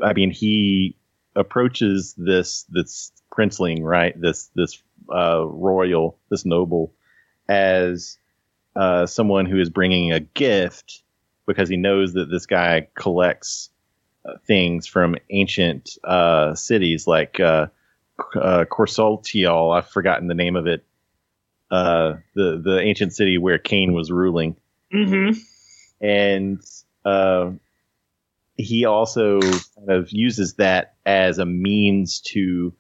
[0.02, 0.96] i mean he
[1.34, 6.92] approaches this this princeling right this this uh royal this noble
[7.48, 8.18] as
[8.76, 11.02] uh, someone who is bringing a gift
[11.46, 13.70] because he knows that this guy collects
[14.24, 17.66] uh, things from ancient uh, cities like uh,
[18.36, 18.64] uh.
[18.70, 20.84] I've forgotten the name of it.
[21.70, 24.57] Uh, the the ancient city where Kane was ruling.
[24.92, 25.38] Mm-hmm.
[26.00, 26.62] And
[27.04, 27.50] uh,
[28.56, 32.73] he also kind of uses that as a means to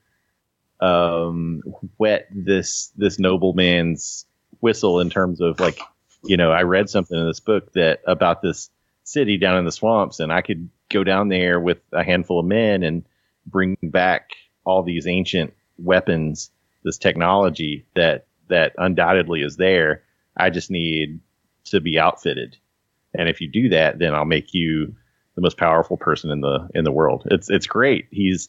[0.80, 1.62] um,
[1.98, 4.24] wet this this nobleman's
[4.60, 5.80] whistle in terms of like
[6.24, 8.70] you know, I read something in this book that about this
[9.04, 12.46] city down in the swamps, and I could go down there with a handful of
[12.46, 13.04] men and
[13.46, 14.30] bring back
[14.64, 16.50] all these ancient weapons,
[16.84, 20.02] this technology that that undoubtedly is there.
[20.36, 21.20] I just need
[21.64, 22.56] to be outfitted,
[23.14, 24.94] and if you do that, then I'll make you
[25.34, 27.26] the most powerful person in the in the world.
[27.30, 28.08] It's it's great.
[28.10, 28.48] He's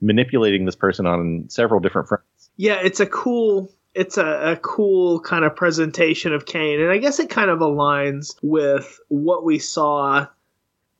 [0.00, 2.50] manipulating this person on several different fronts.
[2.56, 6.98] Yeah, it's a cool it's a, a cool kind of presentation of Kane, and I
[6.98, 10.26] guess it kind of aligns with what we saw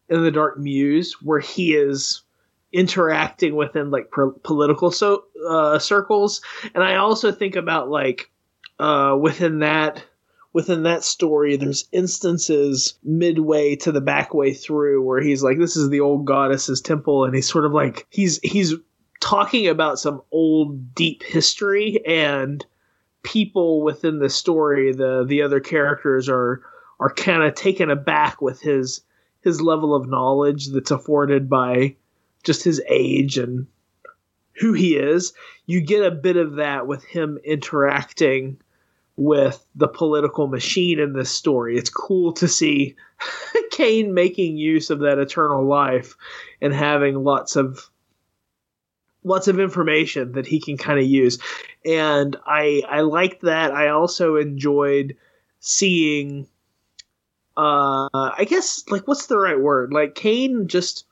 [0.08, 2.22] in the Dark Muse, where he is
[2.74, 6.42] interacting within like pro- political so uh, circles,
[6.74, 8.30] and I also think about like
[8.78, 10.04] uh, within that
[10.52, 15.76] within that story, there's instances midway to the back way through where he's like, "This
[15.76, 18.74] is the old goddess's temple," and he's sort of like he's he's
[19.20, 22.64] talking about some old deep history and
[23.22, 26.62] people within the story the the other characters are
[27.00, 29.00] are kind of taken aback with his
[29.40, 31.96] his level of knowledge that's afforded by
[32.44, 33.66] just his age and
[34.60, 35.32] who he is
[35.66, 38.58] you get a bit of that with him interacting
[39.16, 41.76] with the political machine in this story.
[41.76, 42.96] It's cool to see
[43.70, 46.16] Kane making use of that eternal life
[46.60, 47.88] and having lots of
[49.22, 51.38] lots of information that he can kind of use.
[51.84, 53.72] And I I liked that.
[53.72, 55.16] I also enjoyed
[55.60, 56.46] seeing
[57.56, 59.92] uh I guess like what's the right word?
[59.92, 61.06] Like Kane just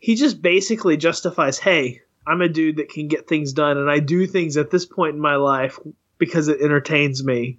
[0.00, 3.98] he just basically justifies, "Hey, I'm a dude that can get things done and I
[3.98, 5.78] do things at this point in my life
[6.18, 7.58] because it entertains me,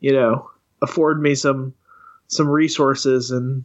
[0.00, 0.50] you know,
[0.82, 1.74] afford me some
[2.28, 3.64] some resources and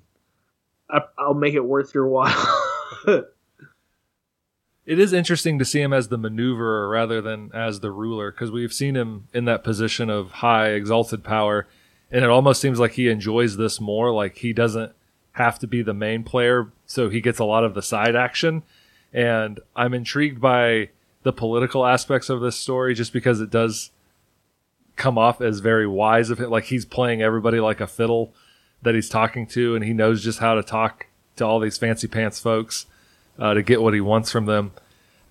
[0.89, 2.63] I, will make it worth your while.
[3.07, 8.51] it is interesting to see him as the maneuverer rather than as the ruler because
[8.51, 11.67] we've seen him in that position of high exalted power
[12.11, 14.91] and it almost seems like he enjoys this more like he doesn't
[15.33, 18.63] have to be the main player so he gets a lot of the side action
[19.13, 20.89] and i'm intrigued by
[21.23, 23.91] the political aspects of this story just because it does
[24.95, 26.49] come off as very wise of it.
[26.49, 28.33] Like he's playing everybody like a fiddle
[28.81, 32.07] that he's talking to, and he knows just how to talk to all these fancy
[32.07, 32.85] pants folks
[33.39, 34.71] uh, to get what he wants from them.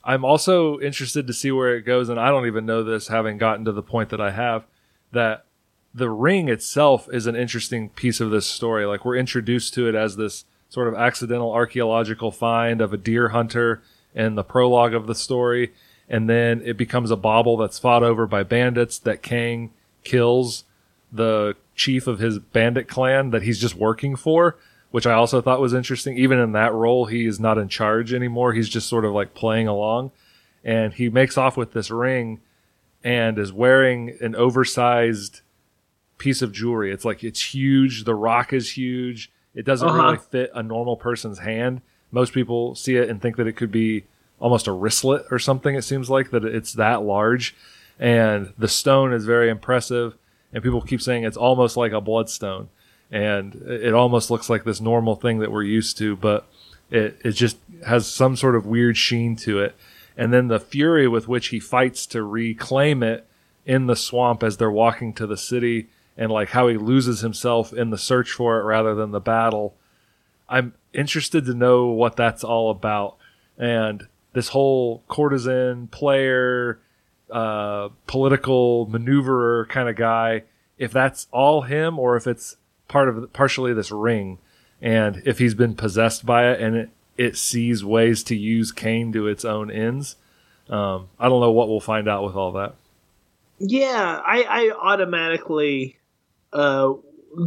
[0.03, 3.39] I'm also interested to see where it goes, and I don't even know this, having
[3.39, 4.65] gotten to the point that I have,
[5.13, 5.45] that
[5.93, 8.87] the ring itself is an interesting piece of this story.
[8.87, 13.29] Like we're introduced to it as this sort of accidental archaeological find of a deer
[13.29, 13.83] hunter
[14.15, 15.73] in the prologue of the story
[16.11, 19.71] and then it becomes a bauble that's fought over by bandits that Kane
[20.03, 20.65] kills
[21.13, 24.57] the chief of his bandit clan that he's just working for,
[24.91, 26.19] which I also thought was interesting.
[26.19, 28.53] Even in that role, he is not in charge anymore.
[28.53, 30.11] He's just sort of like playing along.
[30.65, 32.41] And he makes off with this ring
[33.05, 35.43] and is wearing an oversized
[36.19, 36.93] piece of jewelry.
[36.93, 38.03] It's like it's huge.
[38.03, 39.31] The rock is huge.
[39.55, 40.03] It doesn't uh-huh.
[40.03, 41.83] really fit a normal person's hand.
[42.11, 44.05] Most people see it and think that it could be
[44.39, 45.75] almost a wristlet or something.
[45.75, 47.55] It seems like that it's that large,
[47.99, 50.17] and the stone is very impressive.
[50.53, 52.69] And people keep saying it's almost like a bloodstone,
[53.11, 56.47] and it almost looks like this normal thing that we're used to, but
[56.91, 59.77] it it just has some sort of weird sheen to it.
[60.17, 63.27] And then the fury with which he fights to reclaim it
[63.65, 67.73] in the swamp as they're walking to the city, and like how he loses himself
[67.73, 69.75] in the search for it rather than the battle.
[70.49, 73.17] I'm interested to know what that's all about.
[73.57, 76.81] And this whole courtesan player,
[77.31, 80.45] uh, political maneuverer kind of guy,
[80.79, 82.57] if that's all him or if it's
[82.89, 84.39] part of partially this ring,
[84.83, 89.13] and if he's been possessed by it and it, it sees ways to use Kane
[89.13, 90.17] to its own ends.
[90.69, 92.75] Um, I don't know what we'll find out with all that.
[93.59, 95.99] Yeah, I, I automatically
[96.53, 96.93] uh,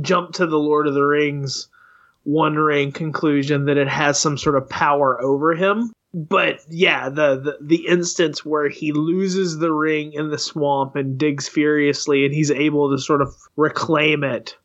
[0.02, 1.68] jump to the Lord of the Rings
[2.26, 7.58] wondering conclusion that it has some sort of power over him but yeah, the, the,
[7.60, 12.52] the instance where he loses the ring in the swamp and digs furiously, and he's
[12.52, 14.56] able to sort of reclaim it.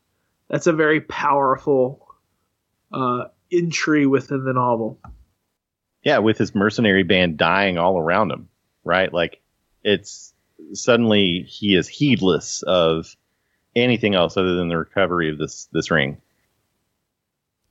[0.47, 2.07] That's a very powerful
[2.93, 4.99] uh, entry within the novel.
[6.03, 8.49] Yeah, with his mercenary band dying all around him,
[8.83, 9.11] right?
[9.11, 9.41] Like
[9.83, 10.33] it's
[10.73, 13.15] suddenly he is heedless of
[13.81, 16.17] anything else other than the recovery of this this ring.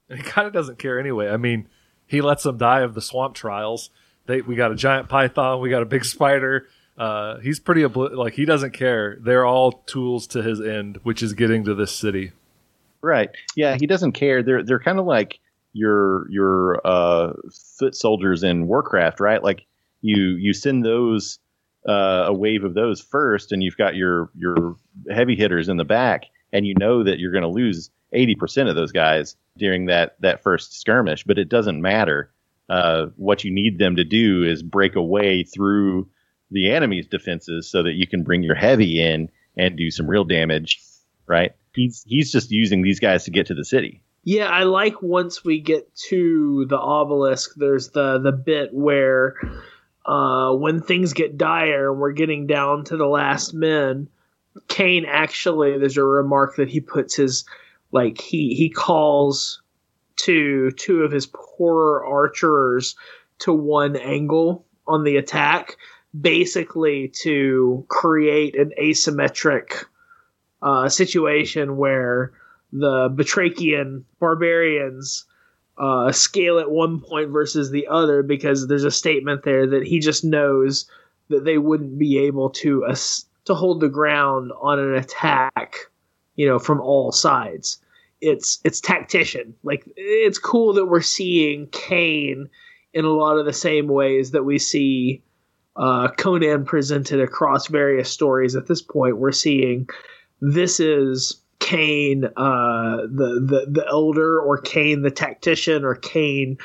[0.09, 1.29] He kind of doesn't care anyway.
[1.29, 1.69] I mean
[2.07, 3.91] he lets them die of the swamp trials.
[4.27, 6.67] They, we got a giant python, we got a big spider.
[6.97, 9.17] Uh, he's pretty obli- like he doesn't care.
[9.21, 12.33] They're all tools to his end, which is getting to this city.
[13.01, 13.31] Right.
[13.55, 14.43] Yeah, he doesn't care.
[14.43, 15.39] They're they're kind of like
[15.73, 17.35] your your uh,
[17.79, 19.43] foot soldiers in Warcraft, right?
[19.43, 19.67] Like
[20.01, 21.39] you you send those
[21.89, 24.77] uh, a wave of those first, and you've got your your
[25.11, 28.69] heavy hitters in the back, and you know that you're going to lose eighty percent
[28.69, 32.31] of those guys during that that first skirmish, but it doesn't matter.
[32.69, 36.07] Uh, what you need them to do is break away through
[36.51, 40.25] the enemy's defenses so that you can bring your heavy in and do some real
[40.25, 40.83] damage.
[41.27, 41.53] Right?
[41.75, 44.03] He's he's just using these guys to get to the city.
[44.25, 47.55] Yeah, I like once we get to the obelisk.
[47.57, 49.37] There's the the bit where
[50.05, 54.09] uh, when things get dire and we're getting down to the last men,
[54.67, 57.45] Kane actually there's a remark that he puts his
[57.93, 59.63] like he he calls
[60.17, 62.97] to two of his poorer archers
[63.41, 65.77] to one angle on the attack,
[66.19, 69.85] basically to create an asymmetric
[70.61, 72.33] uh, situation where
[72.73, 75.25] the Batrachian barbarians
[75.79, 79.99] uh, scale at one point versus the other because there's a statement there that he
[79.99, 80.91] just knows
[81.29, 82.97] that they wouldn't be able to uh,
[83.45, 85.77] to hold the ground on an attack,
[86.37, 87.79] you know, from all sides.
[88.21, 89.55] It's it's tactician.
[89.63, 92.49] Like it's cool that we're seeing Kane
[92.93, 95.23] in a lot of the same ways that we see
[95.77, 98.57] uh, Conan presented across various stories.
[98.57, 99.89] At this point, we're seeing
[100.41, 106.57] this is Kane, uh, the the the elder, or Kane the tactician, or Kane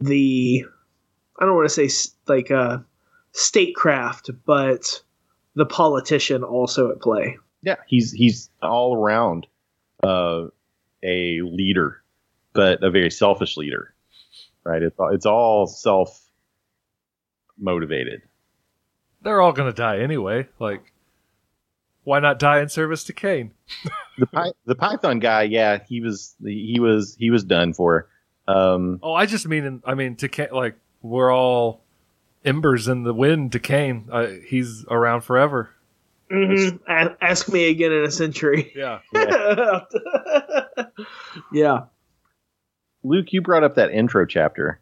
[0.00, 0.64] the
[1.38, 2.78] I don't want to say like uh,
[3.30, 5.02] statecraft, but
[5.54, 7.38] the politician also at play.
[7.62, 9.46] Yeah, he's he's all around
[10.02, 10.46] uh,
[11.04, 12.02] a leader,
[12.54, 13.94] but a very selfish leader,
[14.64, 14.82] right?
[14.82, 16.20] It's it's all self
[17.56, 18.22] motivated.
[19.22, 20.48] They're all going to die anyway.
[20.58, 20.92] Like,
[22.08, 23.52] why not die in service to Kane?
[24.18, 28.08] the Py- the Python guy, yeah, he was he was he was done for.
[28.48, 31.84] Um, oh, I just mean, I mean to Kane, like we're all
[32.46, 34.08] embers in the wind to Kane.
[34.10, 35.68] Uh, he's around forever.
[36.32, 37.14] Mm-hmm.
[37.20, 38.72] Ask me again in a century.
[38.74, 39.00] Yeah.
[39.12, 39.80] Yeah.
[41.52, 41.78] yeah.
[43.02, 44.80] Luke, you brought up that intro chapter,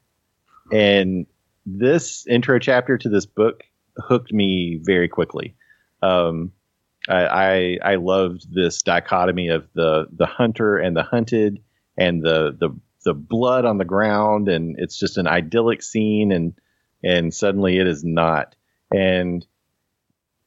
[0.72, 1.26] and
[1.66, 3.64] this intro chapter to this book
[3.96, 5.56] hooked me very quickly.
[6.02, 6.52] Um,
[7.08, 11.62] I, I, loved this dichotomy of the the hunter and the hunted,
[11.96, 12.70] and the the
[13.04, 16.54] the blood on the ground, and it's just an idyllic scene, and
[17.04, 18.56] and suddenly it is not,
[18.92, 19.46] and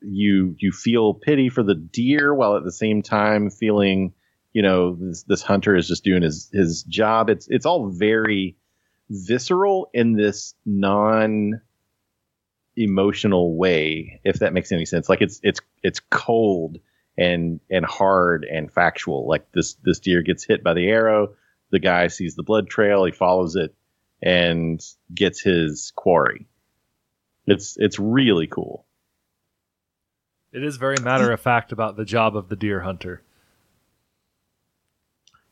[0.01, 4.13] you you feel pity for the deer while at the same time feeling
[4.53, 7.29] you know this, this hunter is just doing his his job.
[7.29, 8.57] It's it's all very
[9.09, 11.61] visceral in this non
[12.81, 16.77] emotional way if that makes any sense like it's it's it's cold
[17.17, 21.33] and and hard and factual like this this deer gets hit by the arrow
[21.71, 23.75] the guy sees the blood trail he follows it
[24.21, 24.81] and
[25.13, 26.47] gets his quarry
[27.45, 28.85] it's it's really cool
[30.51, 33.21] it is very matter of fact about the job of the deer hunter.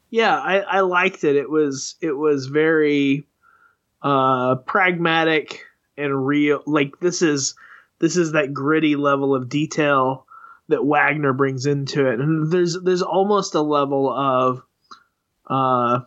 [0.10, 1.36] Yeah, I, I liked it.
[1.36, 3.28] It was it was very
[4.02, 5.66] uh, pragmatic
[5.98, 6.62] and real.
[6.66, 7.56] Like this is
[8.00, 10.26] this is that gritty level of detail
[10.70, 14.62] that Wagner brings into it, and there's there's almost a level of
[15.48, 16.02] uh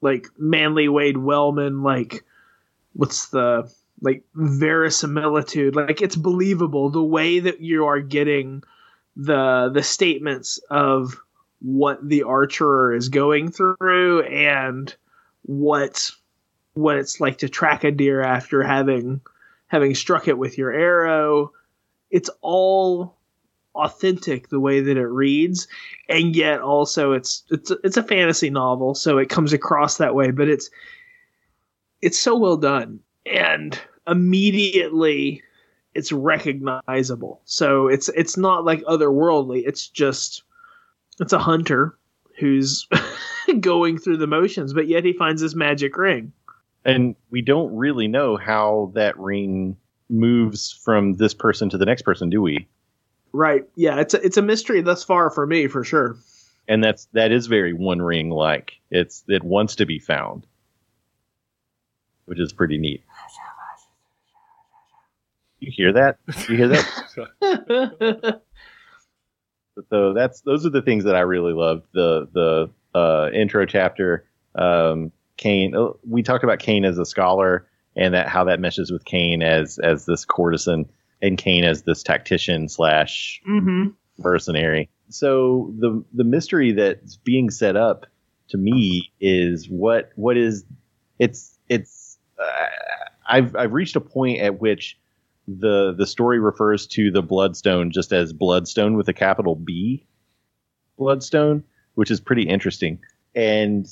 [0.00, 2.24] like Manly Wade Wellman like
[2.92, 8.62] what's the like verisimilitude like it's believable the way that you are getting
[9.16, 11.20] the the statements of
[11.60, 14.94] what the archer is going through and
[15.42, 16.10] what
[16.78, 19.20] what it's like to track a deer after having
[19.66, 21.52] having struck it with your arrow
[22.10, 23.16] it's all
[23.74, 25.68] authentic the way that it reads
[26.08, 30.30] and yet also it's it's it's a fantasy novel so it comes across that way
[30.30, 30.70] but it's
[32.00, 35.42] it's so well done and immediately
[35.94, 37.40] it's recognizable.
[37.44, 39.64] So it's it's not like otherworldly.
[39.66, 40.44] It's just
[41.20, 41.98] it's a hunter
[42.38, 42.86] who's
[43.60, 46.32] going through the motions, but yet he finds this magic ring.
[46.84, 49.76] And we don't really know how that ring
[50.08, 52.68] moves from this person to the next person, do we?
[53.32, 53.64] Right.
[53.76, 56.16] Yeah, it's a, it's a mystery thus far for me, for sure.
[56.66, 58.72] And that's that is very One Ring like.
[58.90, 60.46] It's it wants to be found,
[62.26, 63.02] which is pretty neat.
[65.60, 66.18] You hear that?
[66.48, 68.40] You hear that?
[69.90, 74.26] so that's those are the things that I really love The the uh, intro chapter,
[74.54, 75.74] um, Kane.
[75.74, 77.66] Uh, we talked about Kane as a scholar
[77.96, 80.90] and that how that meshes with Kane as as this courtesan
[81.22, 83.88] and Kane as this tactician slash mm-hmm.
[84.18, 84.90] mercenary.
[85.08, 88.06] So the the mystery that's being set up
[88.50, 90.64] to me is what what is
[91.18, 92.66] it's it's uh,
[93.26, 94.98] I've I've reached a point at which
[95.46, 100.06] the the story refers to the bloodstone just as bloodstone with a capital B
[100.98, 101.64] bloodstone
[101.94, 102.98] which is pretty interesting
[103.34, 103.86] and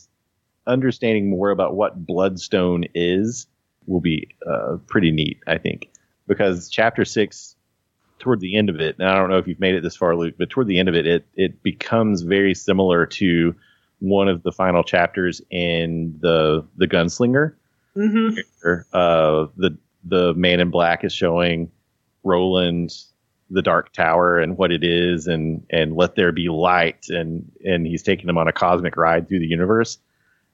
[0.66, 3.46] understanding more about what bloodstone is
[3.86, 5.90] will be uh, pretty neat i think
[6.26, 7.56] because chapter 6
[8.18, 10.16] toward the end of it and i don't know if you've made it this far
[10.16, 13.54] luke but toward the end of it it, it becomes very similar to
[14.00, 17.54] one of the final chapters in the the gunslinger
[17.96, 18.80] mm-hmm.
[18.92, 21.70] uh, the the Man in Black is showing
[22.24, 22.92] Roland
[23.50, 27.86] the Dark Tower and what it is, and and let there be light, and and
[27.86, 29.98] he's taking them on a cosmic ride through the universe.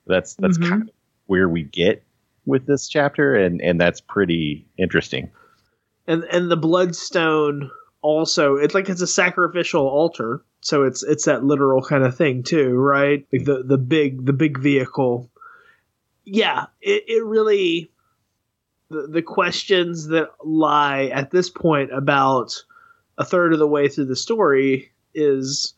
[0.06, 0.68] That's that's Mhm.
[0.68, 0.90] kind of
[1.26, 2.02] where we get
[2.46, 5.30] with this chapter, and and that's pretty interesting.
[6.06, 11.44] and and the bloodstone also it's like it's a sacrificial altar so it's it's that
[11.44, 15.30] literal kind of thing too right like the the big the big vehicle
[16.24, 17.92] yeah it, it really
[18.90, 22.52] the, the questions that lie at this point about
[23.18, 25.74] a third of the way through the story is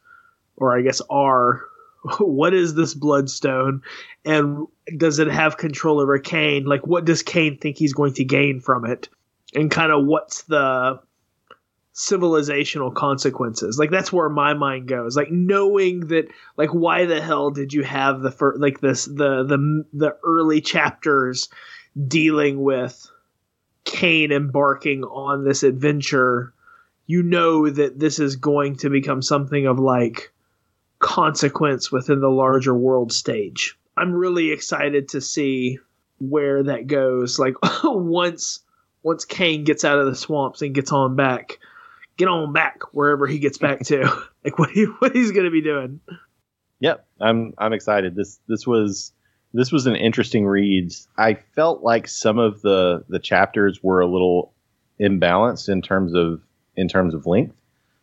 [0.56, 1.60] or i guess are
[2.18, 3.82] what is this bloodstone
[4.24, 6.64] and does it have control over Kane?
[6.64, 9.08] Like, what does Kane think he's going to gain from it?
[9.54, 11.00] And kind of what's the
[11.94, 13.78] civilizational consequences?
[13.78, 15.16] Like, that's where my mind goes.
[15.16, 16.26] Like, knowing that,
[16.56, 20.60] like, why the hell did you have the first, like, this, the, the, the early
[20.60, 21.48] chapters
[22.06, 23.06] dealing with
[23.84, 26.52] Kane embarking on this adventure?
[27.06, 30.32] You know that this is going to become something of like,
[31.04, 33.78] consequence within the larger world stage.
[33.96, 35.78] I'm really excited to see
[36.18, 37.38] where that goes.
[37.38, 38.60] Like once
[39.02, 41.58] once Kane gets out of the swamps and gets on back,
[42.16, 44.02] get on back wherever he gets back to.
[44.44, 46.00] like what he what he's gonna be doing.
[46.80, 48.16] Yep, I'm I'm excited.
[48.16, 49.12] This this was
[49.52, 50.90] this was an interesting read.
[51.18, 54.54] I felt like some of the the chapters were a little
[54.98, 56.40] imbalanced in terms of
[56.76, 57.60] in terms of length.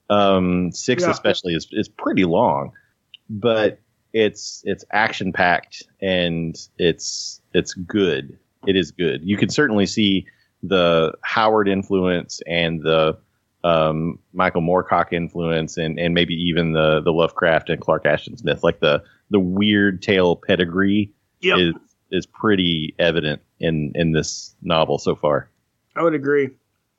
[0.09, 1.09] Um, six Yeah.
[1.11, 2.73] especially is is pretty long,
[3.39, 3.79] but
[4.13, 8.37] it's it's action packed and it's it's good.
[8.67, 9.21] It is good.
[9.23, 10.27] You can certainly see
[10.61, 13.17] the Howard influence and the
[13.63, 18.63] um, Michael Moorcock influence and, and maybe even the, the Lovecraft and Clark Ashton Smith,
[18.63, 21.11] like the, the weird tale pedigree
[21.41, 21.57] Yep.
[21.57, 21.73] is,
[22.11, 25.49] is pretty evident in, in this novel so far.
[25.95, 26.51] I would agree.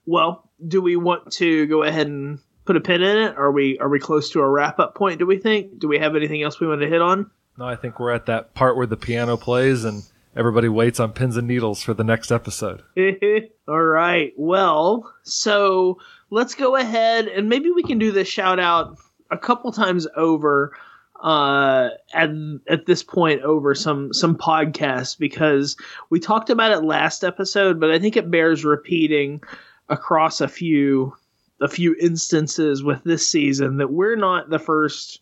[0.04, 3.36] Well, do we want to go ahead and put a pin in it?
[3.36, 5.78] Are we are we close to a wrap up point, do we think?
[5.78, 7.30] Do we have anything else we want to hit on?
[7.58, 10.02] No, I think we're at that part where the piano plays and
[10.34, 12.82] everybody waits on pins and needles for the next episode.
[13.68, 14.32] All right.
[14.36, 15.98] Well, so
[16.30, 18.96] let's go ahead and maybe we can do this shout out
[19.30, 20.76] a couple times over
[21.22, 22.30] uh at
[22.68, 25.76] at this point over some some podcasts because
[26.10, 29.40] we talked about it last episode but I think it bears repeating
[29.88, 31.14] across a few
[31.62, 35.20] a few instances with this season that we're not the first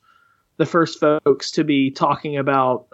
[0.56, 2.86] the first folks to be talking about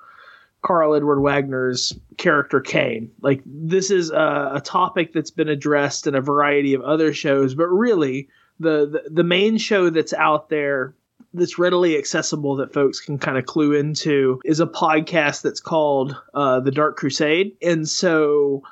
[0.62, 3.10] Karl Edward Wagner's character Kane.
[3.20, 7.54] Like this is a, a topic that's been addressed in a variety of other shows,
[7.54, 8.28] but really
[8.58, 10.94] the, the the main show that's out there
[11.34, 16.16] that's readily accessible that folks can kind of clue into is a podcast that's called
[16.34, 18.62] uh, The Dark Crusade, and so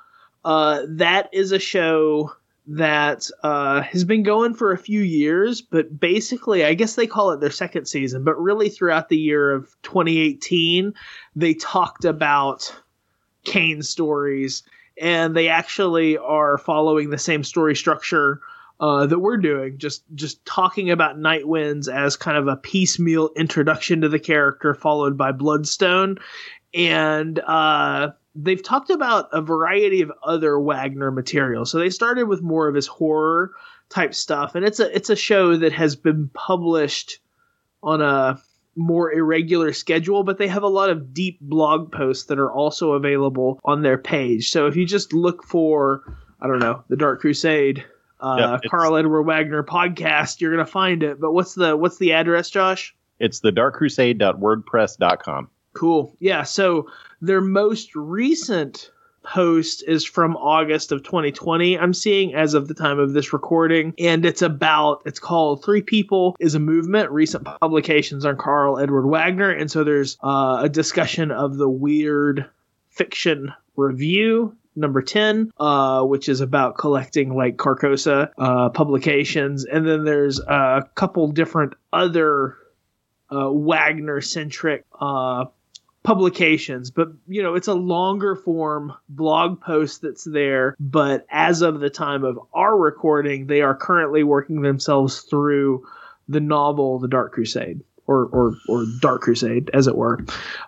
[0.44, 2.32] uh, that is a show
[2.66, 7.32] that uh, has been going for a few years, but basically, I guess they call
[7.32, 8.24] it their second season.
[8.24, 10.94] But really, throughout the year of 2018,
[11.36, 12.74] they talked about
[13.44, 14.62] Kane stories,
[14.98, 18.40] and they actually are following the same story structure
[18.80, 19.76] uh, that we're doing.
[19.78, 24.74] Just just talking about Night Winds as kind of a piecemeal introduction to the character,
[24.74, 26.16] followed by Bloodstone,
[26.72, 31.64] and uh, they've talked about a variety of other Wagner material.
[31.64, 33.52] So they started with more of his horror
[33.88, 37.18] type stuff, and it's a it's a show that has been published
[37.82, 38.40] on a
[38.76, 42.92] more irregular schedule, but they have a lot of deep blog posts that are also
[42.92, 44.50] available on their page.
[44.50, 46.02] So if you just look for,
[46.40, 47.84] I don't know, the Dark Crusade,
[48.20, 51.20] uh, Yep, Karl Edward Wagner podcast, you're gonna find it.
[51.20, 52.96] But what's the what's the address, Josh?
[53.20, 55.50] It's the darkcrusade.wordpress.com.
[55.74, 56.16] Cool.
[56.20, 56.42] Yeah.
[56.44, 56.88] So
[57.26, 58.90] their most recent
[59.22, 61.78] post is from August of 2020.
[61.78, 65.82] I'm seeing as of the time of this recording, and it's about it's called Three
[65.82, 67.10] People is a Movement.
[67.10, 72.48] Recent publications on Karl Edward Wagner, and so there's uh, a discussion of the weird
[72.90, 80.04] fiction review number 10 uh, which is about collecting like carcosa uh, publications and then
[80.04, 82.56] there's a couple different other
[83.30, 85.44] uh, wagner centric uh,
[86.04, 90.76] publications but you know it's a longer form blog post that's there.
[90.78, 95.84] But as of the time of our recording they are currently working themselves through
[96.28, 100.20] the novel the dark crusade or or, or dark crusade as it were.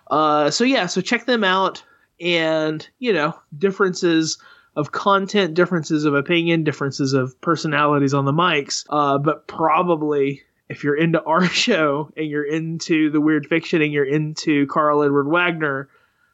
[0.09, 1.83] Uh, so yeah so check them out.
[2.19, 4.39] And you know differences
[4.75, 10.83] of content differences of opinion differences of personalities on the mics uh, but probably if
[10.83, 15.27] you're into our show and you're into the weird fiction and you're into Karl Edward
[15.27, 15.89] Wagner,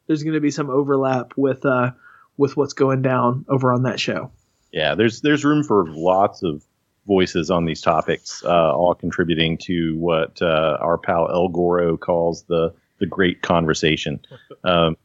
[0.08, 1.92] there's going to be some overlap with uh,
[2.38, 4.32] with what's going down over on that show.
[4.72, 6.64] Yeah, there's there's room for lots of
[7.06, 12.44] voices on these topics, uh, all contributing to what uh, our pal El Goro calls
[12.44, 14.20] the the great conversation,
[14.64, 14.98] um,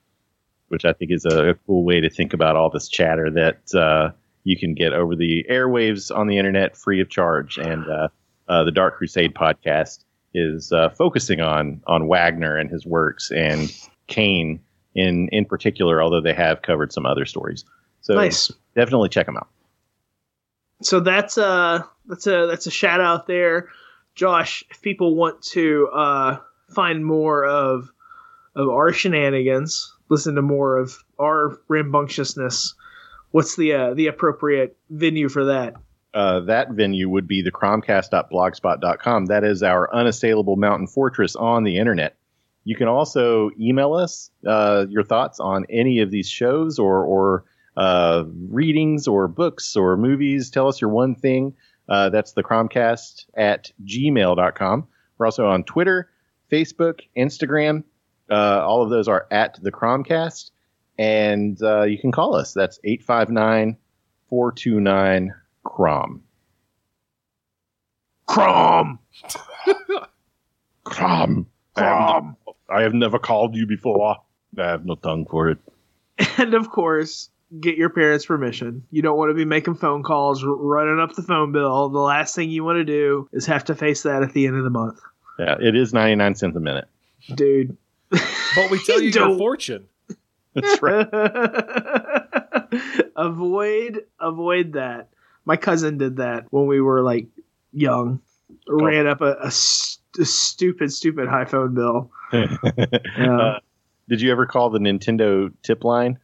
[0.68, 3.74] which I think is a, a, cool way to think about all this chatter that
[3.74, 4.12] uh,
[4.44, 7.58] you can get over the airwaves on the internet free of charge.
[7.58, 7.84] And
[8.48, 13.30] uh, uh, the Dark Crusade podcast is uh, focusing on on Wagner and his works
[13.30, 13.72] and
[14.06, 14.60] Kane
[14.94, 17.64] in in particular, although they have covered some other stories.
[18.00, 18.52] So nice.
[18.74, 19.48] definitely check them out.
[20.82, 23.68] So that's a that's a that's a shout out there,
[24.14, 24.64] Josh.
[24.70, 26.36] If people want to uh,
[26.74, 27.90] find more of
[28.54, 32.74] of our shenanigans, listen to more of our rambunctiousness,
[33.30, 35.74] what's the uh, the appropriate venue for that?
[36.14, 39.26] Uh, that venue would be the cromcast.blogspot.com.
[39.26, 42.16] That is our unassailable mountain fortress on the internet.
[42.64, 47.44] You can also email us uh, your thoughts on any of these shows or, or
[47.76, 50.50] uh, readings or books or movies.
[50.50, 51.54] Tell us your one thing.
[51.88, 54.88] Uh, that's the Cromcast at gmail.com.
[55.16, 56.10] We're also on Twitter,
[56.50, 57.84] Facebook, Instagram.
[58.30, 60.50] Uh, all of those are at the Cromcast.
[60.98, 62.52] And uh, you can call us.
[62.52, 63.76] That's 859
[64.28, 65.34] 429
[65.68, 66.22] Crom.
[68.26, 68.98] Crom!
[70.84, 71.46] Crom.
[71.74, 72.36] Crom!
[72.68, 74.16] I have never called you before.
[74.58, 75.58] I have no tongue for it.
[76.38, 78.84] And of course, get your parents' permission.
[78.90, 81.88] You don't want to be making phone calls, r- running up the phone bill.
[81.90, 84.56] The last thing you want to do is have to face that at the end
[84.56, 84.98] of the month.
[85.38, 86.88] Yeah, it is 99 cents a minute.
[87.34, 87.76] Dude.
[88.10, 89.86] But we tell you your Don't- fortune.
[90.54, 91.06] That's right.
[93.16, 95.08] avoid avoid that.
[95.48, 97.26] My cousin did that when we were like
[97.72, 98.20] young.
[98.68, 102.10] Ran up a, a st- a stupid, stupid high phone bill.
[102.32, 103.38] Yeah.
[103.40, 103.58] Uh,
[104.08, 106.18] did you ever call the Nintendo tip line?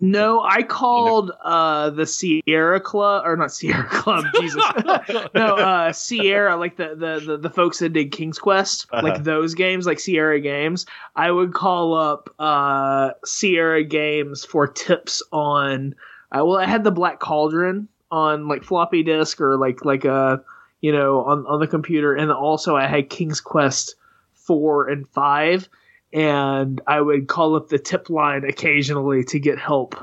[0.00, 4.62] No, I called uh, the Sierra Club or not Sierra Club, Jesus.
[5.34, 9.02] no, uh, Sierra, like the, the the the folks that did King's Quest, Uh-huh.
[9.06, 10.84] like those games, like Sierra Games.
[11.14, 15.94] I would call up uh, Sierra Games for tips on.
[16.30, 20.42] Uh, well, I had the Black Cauldron on like floppy disk or like like a
[20.80, 23.94] you know on on the computer, and also I had King's Quest
[24.34, 25.68] four and five
[26.12, 29.96] and I would call up the tip line occasionally to get help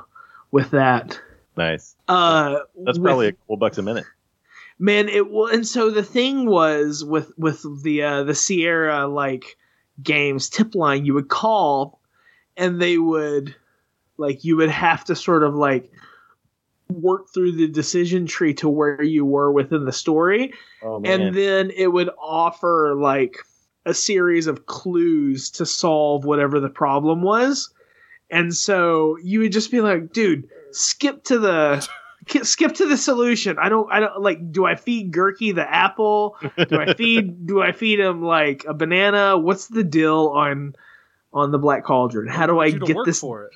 [0.51, 1.20] with that.
[1.56, 1.95] Nice.
[2.08, 4.06] Uh, That's with- probably a couple bucks a minute.
[4.78, 5.08] man.
[5.08, 9.58] It will, and so the thing was with with the uh, the Sierra like
[10.01, 11.99] games tip line, you would call,
[12.58, 13.56] and they would
[14.18, 15.89] like you would have to sort of like
[16.90, 20.54] work through the decision tree to where you were within the story.
[20.84, 23.38] Oh, and then it would offer like
[23.86, 27.70] a series of clues to solve whatever the problem was.
[28.30, 31.88] And so you would just be like dude skip to the
[32.44, 33.58] skip to the solution.
[33.60, 36.38] I don't i don't like do i feed Gurgi the apple?
[36.58, 39.38] Do i feed do i feed him like a banana?
[39.38, 40.76] What's the deal on
[41.34, 42.28] on the black cauldron?
[42.28, 43.52] How do i to get this for it?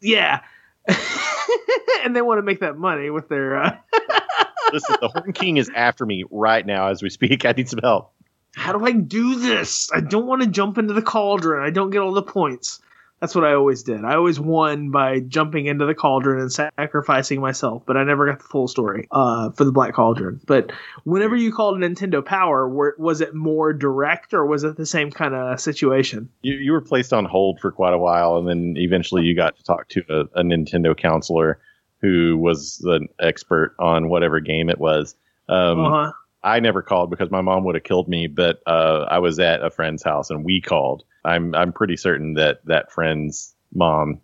[0.00, 0.40] yeah
[2.04, 3.76] and they want to make that money with their uh,
[4.72, 7.44] Listen, the Horn King is after me right now as we speak.
[7.44, 8.12] I need some help.
[8.54, 9.90] how do I do this?
[9.92, 11.62] I don't want to jump into the cauldron.
[11.64, 12.80] I don't get all the points.
[13.20, 14.04] That's what I always did.
[14.04, 18.40] I always won by jumping into the cauldron and sacrificing myself, but I never got
[18.40, 20.40] the full story uh, for the Black Cauldron.
[20.46, 20.70] But
[21.04, 25.10] whenever you called Nintendo Power, were, was it more direct or was it the same
[25.10, 26.28] kind of situation?
[26.42, 29.56] You, you were placed on hold for quite a while, and then eventually you got
[29.56, 31.58] to talk to a, a Nintendo counselor
[32.02, 35.16] who was an expert on whatever game it was.
[35.48, 36.12] Um, uh-huh.
[36.42, 39.64] I never called because my mom would have killed me, but uh, I was at
[39.64, 41.04] a friend's house and we called.
[41.26, 44.20] I'm I'm pretty certain that that friend's mom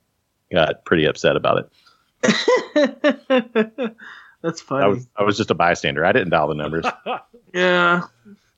[0.52, 1.68] got pretty upset about it.
[4.42, 4.84] That's funny.
[4.84, 6.04] I was I was just a bystander.
[6.04, 6.86] I didn't dial the numbers.
[7.54, 8.02] yeah.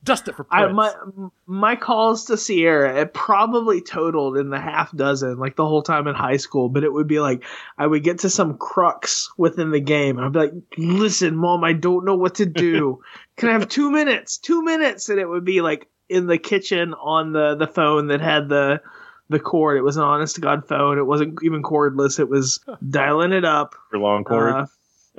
[0.02, 0.74] Dust it for I, points.
[0.74, 5.82] my my calls to Sierra it probably totaled in the half dozen like the whole
[5.82, 7.42] time in high school but it would be like
[7.78, 11.72] I would get to some crux within the game I'd be like listen mom I
[11.72, 13.00] don't know what to do
[13.38, 16.94] can I have 2 minutes 2 minutes and it would be like in the kitchen
[16.94, 18.80] on the the phone that had the
[19.30, 22.60] the cord it was an honest to god phone it wasn't even cordless it was
[22.90, 24.52] dialing it up For long cord.
[24.52, 24.66] uh,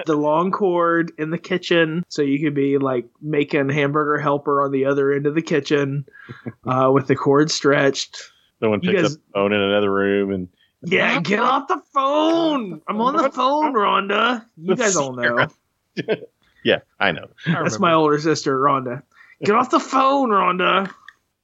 [0.05, 4.71] the long cord in the kitchen, so you could be like making hamburger helper on
[4.73, 6.05] the other end of the kitchen,
[6.67, 8.17] uh, with the cord stretched.
[8.59, 10.49] Someone you picks guys- up the phone in another room and
[10.83, 12.81] Yeah, get off the phone!
[12.89, 14.45] I'm on the phone, Rhonda.
[14.57, 15.47] You guys all know.
[16.65, 17.27] yeah, I know.
[17.45, 17.79] I That's remember.
[17.79, 19.01] my older sister, Rhonda.
[19.43, 20.91] Get off the phone, Rhonda.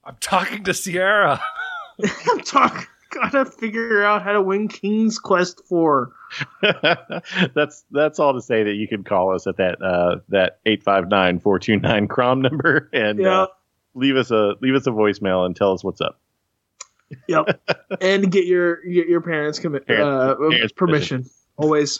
[0.03, 1.41] I'm talking to Sierra.
[2.29, 2.85] I'm talking.
[3.11, 6.13] gotta figure out how to win King's Quest Four.
[7.53, 10.81] that's that's all to say that you can call us at that uh, that eight
[10.83, 13.41] five nine four two nine Crom number and Yeah.
[13.41, 13.47] uh,
[13.93, 16.19] leave us a leave us a voicemail and tell us what's up.
[17.27, 17.61] Yep,
[18.01, 21.29] and get your get your parents' commi- Parent- uh, parents' permission.
[21.57, 21.99] Always.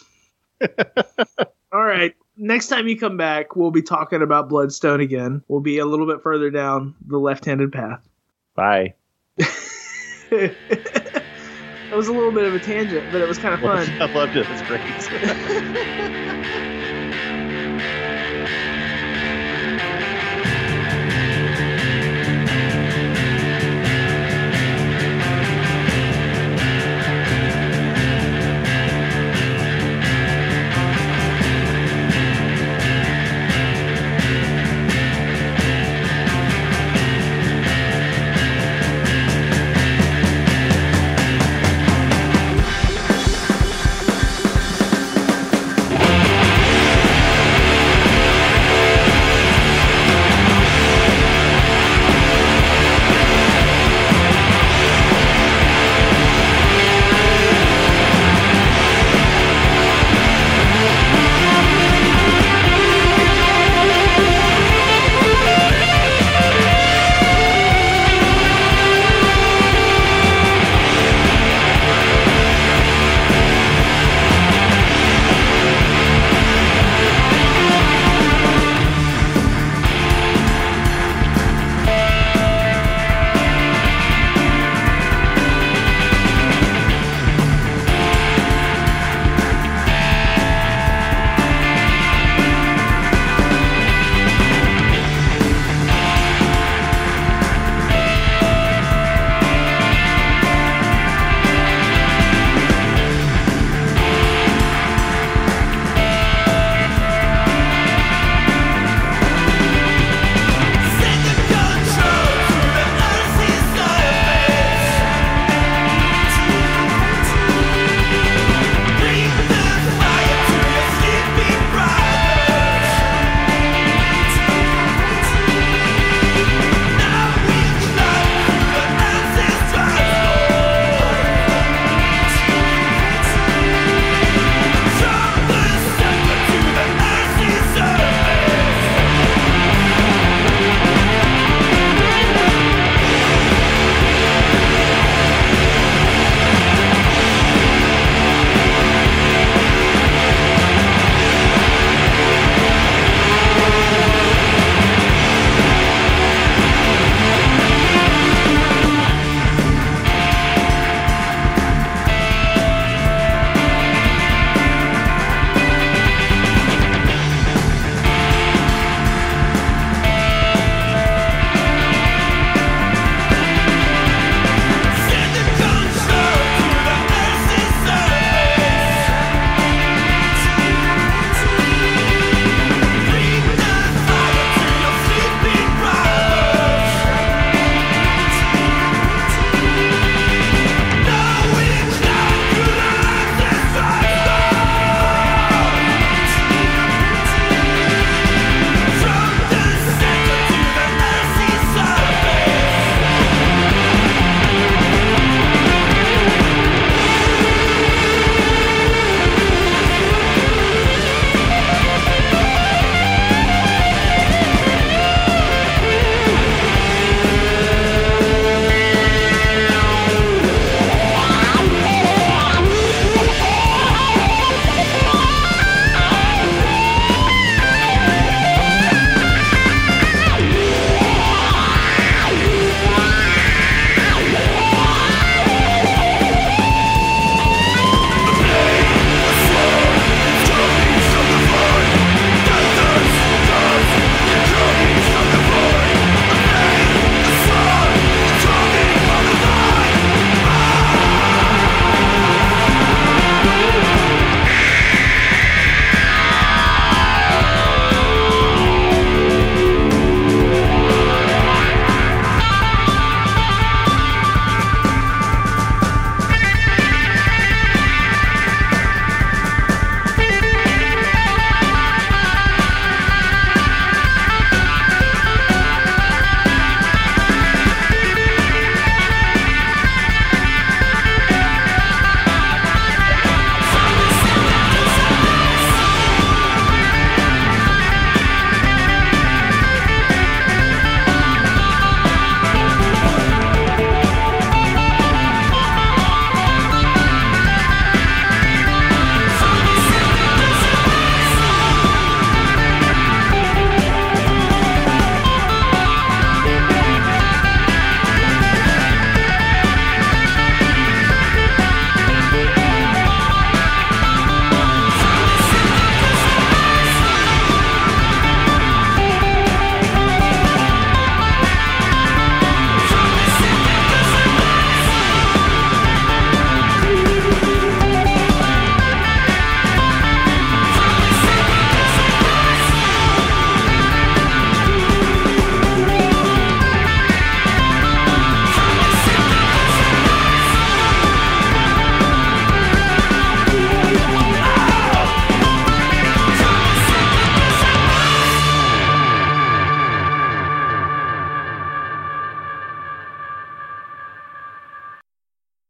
[1.74, 2.16] All right.
[2.38, 5.44] Next time you come back, we'll be talking about Bloodstone again.
[5.48, 8.08] We'll be a little bit further down the left-handed path.
[8.56, 8.96] Bye.
[9.38, 10.56] that
[11.94, 13.88] was a little bit of a tangent, but it was kind of fun.
[14.02, 14.48] I loved it.
[14.50, 14.82] It's great.